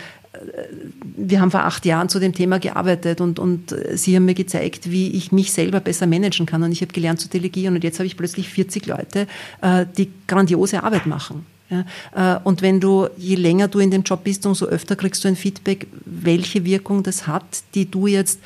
[1.17, 4.89] wir haben vor acht Jahren zu dem Thema gearbeitet und, und Sie haben mir gezeigt,
[4.89, 6.63] wie ich mich selber besser managen kann.
[6.63, 9.27] Und ich habe gelernt zu delegieren und jetzt habe ich plötzlich 40 Leute,
[9.61, 11.45] äh, die grandiose Arbeit machen.
[11.69, 15.27] Äh, und wenn du, je länger du in dem Job bist, umso öfter kriegst du
[15.27, 18.39] ein Feedback, welche Wirkung das hat, die du jetzt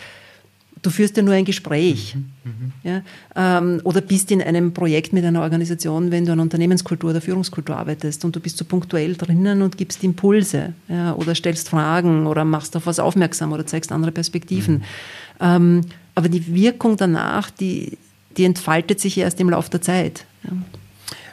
[0.85, 3.01] Du führst ja nur ein Gespräch mhm, mhm, ja,
[3.35, 7.75] ähm, oder bist in einem Projekt mit einer Organisation, wenn du an Unternehmenskultur oder Führungskultur
[7.75, 12.45] arbeitest und du bist so punktuell drinnen und gibst Impulse ja, oder stellst Fragen oder
[12.45, 14.75] machst auf was aufmerksam oder zeigst andere Perspektiven.
[14.75, 14.81] Mhm.
[15.39, 15.81] Ähm,
[16.13, 17.97] aber die Wirkung danach, die,
[18.37, 20.25] die entfaltet sich erst im Laufe der Zeit.
[20.43, 20.51] Ja.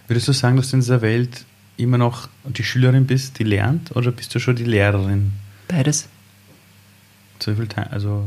[0.09, 1.45] Würdest du sagen, dass du in dieser Welt
[1.77, 5.33] immer noch die Schülerin bist, die lernt, oder bist du schon die Lehrerin?
[5.69, 6.09] Beides.
[7.39, 8.27] Zu viel Teil, also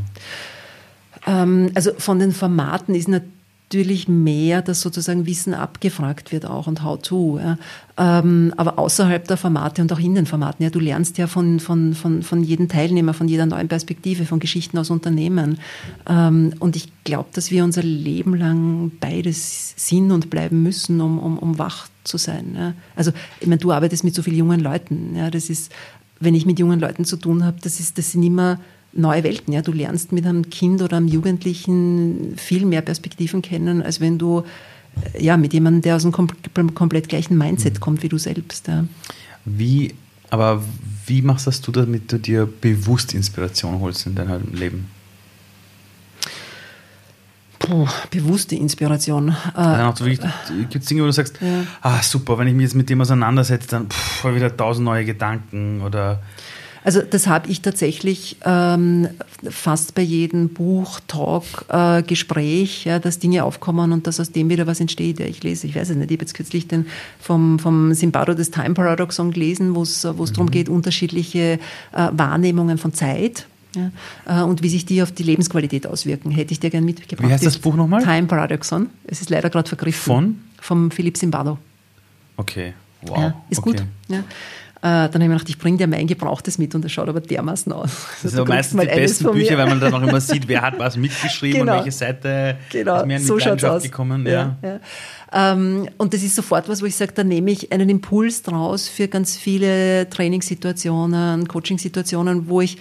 [1.25, 7.01] also von den Formaten ist natürlich mehr, dass sozusagen Wissen abgefragt wird auch und how
[7.01, 7.39] to.
[7.39, 7.57] Ja.
[7.97, 11.59] Ähm, aber außerhalb der Formate und auch in den Formaten, ja, du lernst ja von,
[11.59, 15.59] von, von, von jedem Teilnehmer, von jeder neuen Perspektive, von Geschichten aus Unternehmen.
[16.07, 21.17] Ähm, und ich glaube, dass wir unser Leben lang beides sind und bleiben müssen, um,
[21.17, 22.55] um, um wach zu sein.
[22.55, 22.73] Ja.
[22.95, 25.15] Also, ich meine, du arbeitest mit so vielen jungen Leuten.
[25.15, 25.71] Ja, das ist,
[26.19, 28.59] wenn ich mit jungen Leuten zu tun habe, das, ist, das sind immer
[28.95, 29.53] neue Welten.
[29.53, 29.61] Ja?
[29.61, 34.43] Du lernst mit einem Kind oder einem Jugendlichen viel mehr Perspektiven kennen, als wenn du
[35.19, 37.79] ja, mit jemandem, der aus einem komplett gleichen Mindset mhm.
[37.79, 38.67] kommt wie du selbst.
[38.67, 38.85] Ja.
[39.43, 39.93] Wie,
[40.29, 40.63] aber
[41.05, 44.89] wie machst das du, damit du dir bewusst Inspiration holst in deinem Leben?
[47.59, 49.35] Puh, bewusste Inspiration.
[49.53, 51.63] Also Gibt es Dinge, wo du sagst, ja.
[51.81, 53.87] ah super, wenn ich mich jetzt mit dem auseinandersetze, dann
[54.21, 56.21] habe ich wieder tausend neue Gedanken oder
[56.85, 59.07] Also das habe ich tatsächlich ähm,
[59.49, 64.49] fast bei jedem Buch, Talk, äh, Gespräch, ja, dass Dinge aufkommen und dass aus dem
[64.51, 65.19] wieder was entsteht.
[65.19, 66.85] Ja, ich lese, ich weiß es nicht, ich habe jetzt kürzlich den
[67.19, 70.25] vom, vom Zimbabwe des Time Paradoxon gelesen, wo es mhm.
[70.33, 71.59] darum geht, unterschiedliche
[71.91, 73.89] äh, Wahrnehmungen von Zeit ja,
[74.27, 76.29] äh, und wie sich die auf die Lebensqualität auswirken.
[76.29, 77.27] Hätte ich dir gerne mitgebracht.
[77.27, 78.03] Wie heißt das Buch nochmal?
[78.03, 78.91] Time Paradoxon.
[79.07, 80.03] Es ist leider gerade vergriffen.
[80.03, 80.39] Von?
[80.61, 81.57] Vom Philipp Zimbardo.
[82.37, 83.17] Okay, wow.
[83.17, 83.71] Ja, ist okay.
[83.71, 83.85] gut.
[84.07, 84.23] Ja.
[84.85, 87.09] Äh, dann habe ich mir gedacht, ich bringe dir mein Gebrauchtes mit und das schaut
[87.09, 87.89] aber dermaßen aus.
[88.21, 90.77] Das sind also meistens die besten Bücher, weil man dann auch immer sieht, wer hat
[90.77, 91.71] was mitgeschrieben genau.
[91.71, 92.97] und welche Seite genau.
[92.97, 94.27] ist mir in so Leidenschaft gekommen.
[94.27, 94.57] Ja.
[94.61, 94.79] Ja.
[95.33, 98.87] Ähm, und das ist sofort was, wo ich sage, da nehme ich einen Impuls draus
[98.87, 102.77] für ganz viele Trainingssituationen, Coachingsituationen, wo ich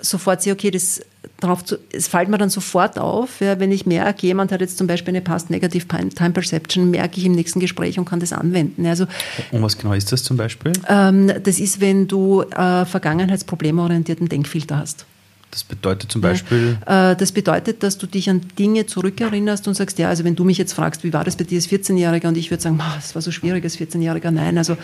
[0.00, 1.00] sofort sehe, okay, das
[1.40, 4.78] darauf zu, es fällt mir dann sofort auf, ja, wenn ich merke, jemand hat jetzt
[4.78, 8.32] zum Beispiel eine Past Negative Time Perception, merke ich im nächsten Gespräch und kann das
[8.32, 8.86] anwenden.
[8.86, 9.06] Also,
[9.52, 10.72] und was genau ist das zum Beispiel?
[10.88, 15.06] Ähm, das ist, wenn du äh, vergangenheitsproblemorientierten Denkfilter hast.
[15.50, 16.76] Das bedeutet zum Beispiel?
[16.86, 20.36] Ja, äh, das bedeutet, dass du dich an Dinge zurückerinnerst und sagst, ja, also wenn
[20.36, 22.78] du mich jetzt fragst, wie war das bei dir als 14-Jähriger und ich würde sagen,
[22.96, 24.76] das war so schwierig als 14-Jähriger, nein, also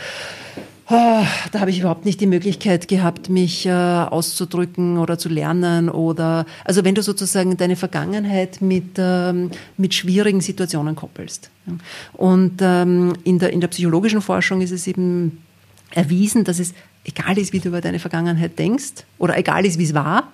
[0.87, 6.45] da habe ich überhaupt nicht die Möglichkeit gehabt, mich äh, auszudrücken oder zu lernen oder
[6.65, 11.51] also wenn du sozusagen deine Vergangenheit mit, ähm, mit schwierigen Situationen koppelst.
[12.13, 15.43] Und ähm, in, der, in der psychologischen Forschung ist es eben
[15.93, 16.75] erwiesen, dass es
[17.05, 20.33] egal ist, wie du über deine Vergangenheit denkst oder egal ist, wie es war,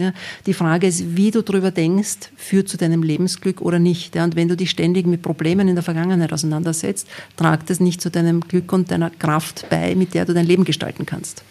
[0.00, 0.12] ja,
[0.46, 4.16] die Frage ist, wie du darüber denkst, führt zu deinem Lebensglück oder nicht.
[4.16, 8.00] Ja, und wenn du dich ständig mit Problemen in der Vergangenheit auseinandersetzt, tragt das nicht
[8.00, 11.44] zu deinem Glück und deiner Kraft bei, mit der du dein Leben gestalten kannst.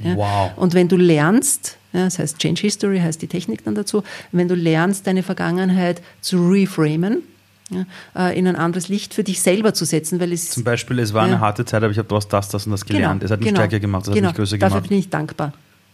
[0.00, 0.16] Ja?
[0.16, 0.50] Wow.
[0.56, 4.48] Und wenn du lernst, ja, das heißt Change History, heißt die Technik dann dazu, wenn
[4.48, 7.22] du lernst, deine Vergangenheit zu reframen,
[7.70, 7.84] ja,
[8.16, 11.14] äh, in ein anderes Licht für dich selber zu setzen, weil es zum Beispiel es
[11.14, 13.20] war eine harte Zeit, aber ich habe daraus das, das und das genau, gelernt.
[13.20, 14.84] Genau, es hat mich genau, stärker gemacht, es genau, hat mich größer dafür gemacht.
[14.84, 15.52] Dafür bin ich dankbar.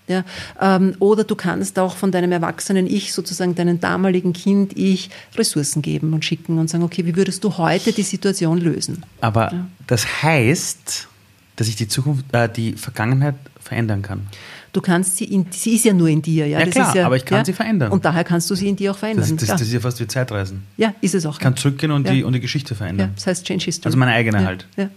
[0.08, 0.24] Ja,
[0.60, 5.80] ähm, oder du kannst auch von deinem erwachsenen Ich, sozusagen deinem damaligen Kind Ich, Ressourcen
[5.80, 9.04] geben und schicken und sagen, okay, wie würdest du heute die Situation lösen?
[9.20, 9.66] Aber ja.
[9.86, 11.08] das heißt,
[11.56, 14.26] dass ich die Zukunft, äh, die Vergangenheit verändern kann.
[14.72, 16.46] Du kannst sie, in, sie ist ja nur in dir.
[16.46, 17.92] Ja, ja klar, ja, aber ich kann ja, sie verändern.
[17.92, 19.28] Und daher kannst du sie in dir auch verändern.
[19.36, 20.62] Das, das, das ist ja fast wie Zeitreisen.
[20.78, 21.34] Ja, ist es auch.
[21.34, 23.12] Ich kann zurückgehen und, die, und die Geschichte verändern.
[23.14, 23.88] Das heißt Change History.
[23.88, 24.66] Also meine eigene halt.
[24.76, 24.88] Ja.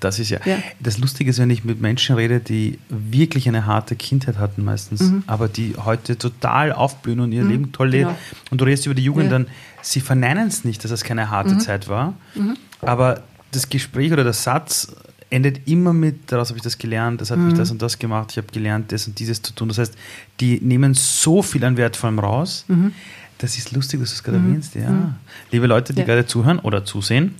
[0.00, 3.66] Das ist ja, ja, Das Lustige ist, wenn ich mit Menschen rede, die wirklich eine
[3.66, 5.24] harte Kindheit hatten meistens, mhm.
[5.26, 7.50] aber die heute total aufblühen und ihr mhm.
[7.50, 8.10] Leben toll leben.
[8.10, 8.18] Genau.
[8.50, 9.30] Und du redest über die Jugend, ja.
[9.30, 9.46] dann
[9.82, 11.60] sie verneinen es nicht, dass es keine harte mhm.
[11.60, 12.14] Zeit war.
[12.34, 12.56] Mhm.
[12.80, 13.22] Aber
[13.52, 14.94] das Gespräch oder der Satz
[15.30, 17.58] endet immer mit, daraus habe ich das gelernt, das hat mich mhm.
[17.58, 19.68] das und das gemacht, ich habe gelernt, das und dieses zu tun.
[19.68, 19.94] Das heißt,
[20.40, 22.64] die nehmen so viel an Wertvollem raus.
[22.68, 22.92] Mhm.
[23.38, 24.76] Das ist lustig, dass du es gerade erwähnst.
[24.76, 25.16] Ja.
[25.50, 27.34] Liebe Leute, die gerade zuhören oder zusehen,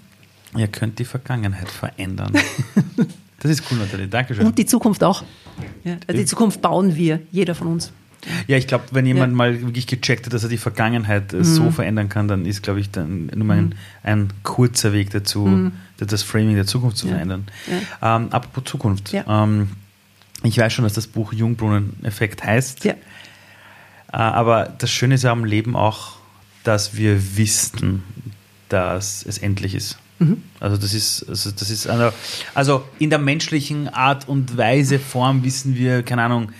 [0.56, 2.32] Ihr könnt die Vergangenheit verändern.
[3.40, 4.08] das ist cool, Nathalie.
[4.08, 4.46] Dankeschön.
[4.46, 5.24] Und die Zukunft auch.
[5.84, 7.92] Ja, also die Zukunft bauen wir, jeder von uns.
[8.46, 9.36] Ja, ich glaube, wenn jemand ja.
[9.36, 11.44] mal wirklich gecheckt hat, dass er die Vergangenheit mhm.
[11.44, 13.72] so verändern kann, dann ist, glaube ich, dann nur ein, mhm.
[14.02, 15.72] ein kurzer Weg dazu, mhm.
[15.98, 17.14] das Framing der Zukunft zu ja.
[17.14, 17.46] verändern.
[18.00, 18.16] Ja.
[18.16, 19.12] Ähm, apropos Zukunft.
[19.12, 19.68] Ähm,
[20.42, 22.84] ich weiß schon, dass das Buch Jungbrunnen-Effekt heißt.
[22.86, 22.94] Äh,
[24.12, 26.16] aber das Schöne ist ja am Leben auch,
[26.62, 28.02] dass wir wissen,
[28.68, 29.98] dass es endlich ist.
[30.18, 30.42] Mhm.
[30.60, 32.12] Also das ist, also das ist eine,
[32.54, 36.50] also in der menschlichen Art und Weise, Form wissen wir, keine Ahnung,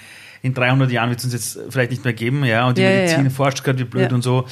[0.45, 2.91] in 300 Jahren wird es uns jetzt vielleicht nicht mehr geben, ja, und die ja,
[2.91, 3.31] Medizin ja.
[3.31, 4.15] forscht gerade wie blöd ja.
[4.15, 4.45] und so.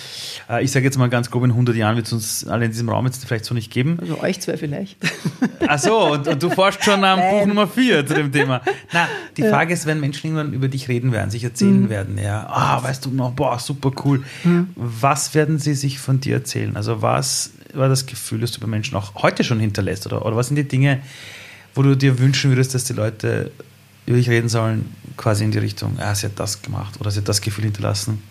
[0.48, 2.70] Äh, ich sage jetzt mal ganz grob, in 100 Jahren wird es uns alle in
[2.70, 3.98] diesem Raum jetzt vielleicht so nicht geben.
[4.00, 4.96] Also euch zwei vielleicht.
[5.68, 8.62] Ach so, und, und du forschst schon am Buch Nummer 4 zu dem Thema.
[8.90, 11.90] Na, die Frage ist, wenn Menschen irgendwann über dich reden werden, sich erzählen mhm.
[11.90, 14.22] werden, ja, ah, weißt du noch, boah, super cool.
[14.44, 14.70] Mhm.
[14.76, 16.74] Was werden sie sich von dir erzählen?
[16.74, 20.06] Also was war das Gefühl, das du bei Menschen auch heute schon hinterlässt?
[20.06, 21.00] Oder, oder was sind die Dinge,
[21.74, 23.50] wo du dir wünschen würdest, dass die Leute
[24.06, 27.20] über dich reden sollen, quasi in die Richtung, ah, sie hat das gemacht oder sie
[27.20, 28.22] hat das Gefühl hinterlassen?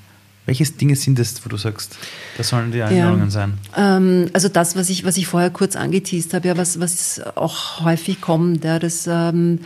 [0.45, 1.97] Welche Dinge sind es, wo du sagst,
[2.37, 3.57] das sollen die Erinnerungen ja, sein?
[3.77, 7.81] Ähm, also das, was ich, was ich vorher kurz angeteased habe, ja, was, was auch
[7.81, 9.59] häufig kommt, ja, das, ähm,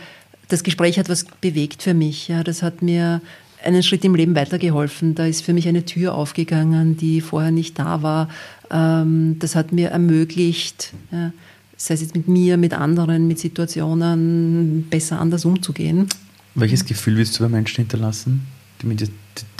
[0.48, 2.28] das Gespräch hat was bewegt für mich.
[2.28, 3.22] Ja, das hat mir
[3.64, 5.14] einen Schritt im Leben weitergeholfen.
[5.14, 8.28] Da ist für mich eine Tür aufgegangen, die vorher nicht da war.
[8.70, 11.32] Ähm, das hat mir ermöglicht, ja,
[11.76, 16.08] sei es jetzt mit mir, mit anderen, mit Situationen, besser anders umzugehen.
[16.54, 18.46] Welches Gefühl willst du bei Menschen hinterlassen,
[18.80, 19.08] die mit dir,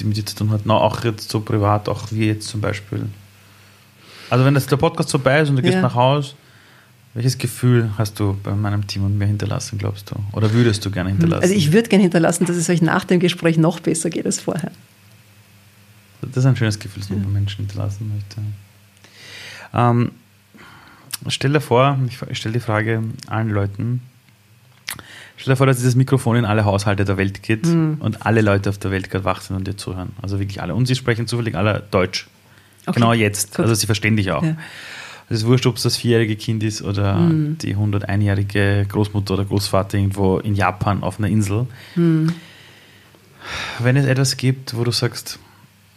[0.00, 0.70] die mit dir zu tun haben?
[0.70, 3.06] auch jetzt so privat, auch wie jetzt zum Beispiel.
[4.30, 5.82] Also wenn das der Podcast vorbei ist und du gehst ja.
[5.82, 6.34] nach Hause,
[7.14, 10.16] welches Gefühl hast du bei meinem Team und mir hinterlassen, glaubst du?
[10.32, 11.42] Oder würdest du gerne hinterlassen?
[11.42, 14.40] Also ich würde gerne hinterlassen, dass es euch nach dem Gespräch noch besser geht als
[14.40, 14.70] vorher.
[16.20, 17.24] Das ist ein schönes Gefühl, das man ja.
[17.24, 18.40] bei Menschen hinterlassen möchte.
[19.76, 20.10] Ähm,
[21.28, 21.98] stell dir vor,
[22.28, 24.02] ich stelle die Frage allen Leuten,
[25.36, 27.98] Stell dir vor, dass dieses Mikrofon in alle Haushalte der Welt geht mhm.
[28.00, 30.12] und alle Leute auf der Welt gerade wach sind und dir zuhören.
[30.22, 30.74] Also wirklich alle.
[30.74, 32.26] Und sie sprechen zufällig alle Deutsch.
[32.86, 32.94] Okay.
[32.94, 33.56] Genau jetzt.
[33.56, 33.60] Gut.
[33.60, 34.42] Also sie verstehen dich auch.
[34.42, 34.56] Ja.
[35.28, 37.58] Es ist wurscht, ob es das vierjährige Kind ist oder mhm.
[37.58, 41.66] die 101-jährige Großmutter oder Großvater irgendwo in Japan auf einer Insel.
[41.96, 42.32] Mhm.
[43.80, 45.38] Wenn es etwas gibt, wo du sagst,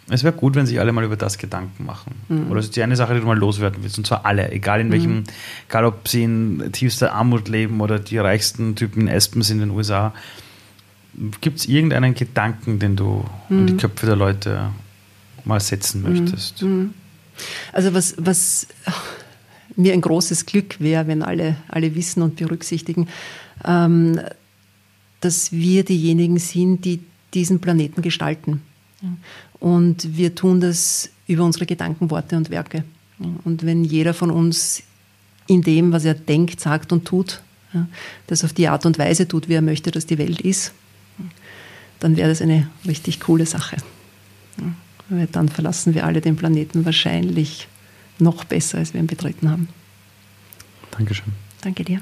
[0.10, 2.16] es wäre gut, wenn sich alle mal über das Gedanken machen.
[2.30, 2.50] Mhm.
[2.50, 3.98] Oder es ist die eine Sache, die du mal loswerden willst.
[3.98, 5.24] Und zwar alle, egal in welchem, mhm.
[5.68, 9.70] egal ob sie in tiefster Armut leben oder die reichsten Typen in Espen sind in
[9.70, 10.14] den USA.
[11.42, 13.60] Gibt es irgendeinen Gedanken, den du mhm.
[13.60, 14.70] in die Köpfe der Leute
[15.46, 16.10] mal setzen mhm.
[16.10, 16.62] möchtest?
[16.62, 16.94] Mhm.
[17.72, 18.68] Also was, was
[19.76, 23.08] mir ein großes Glück wäre, wenn alle, alle wissen und berücksichtigen,
[23.66, 24.20] ähm,
[25.22, 27.02] dass wir diejenigen sind, die
[27.34, 28.62] diesen Planeten gestalten.
[29.60, 32.84] Und wir tun das über unsere Gedanken, Worte und Werke.
[33.44, 34.84] Und wenn jeder von uns
[35.48, 37.42] in dem, was er denkt, sagt und tut,
[38.28, 40.74] das auf die Art und Weise tut, wie er möchte, dass die Welt ist,
[42.00, 43.78] dann wäre das eine richtig coole Sache.
[45.10, 47.68] Weil dann verlassen wir alle den Planeten wahrscheinlich
[48.20, 49.68] noch besser, als wir ihn betreten haben.
[50.92, 51.34] Dankeschön.
[51.62, 52.02] Danke dir.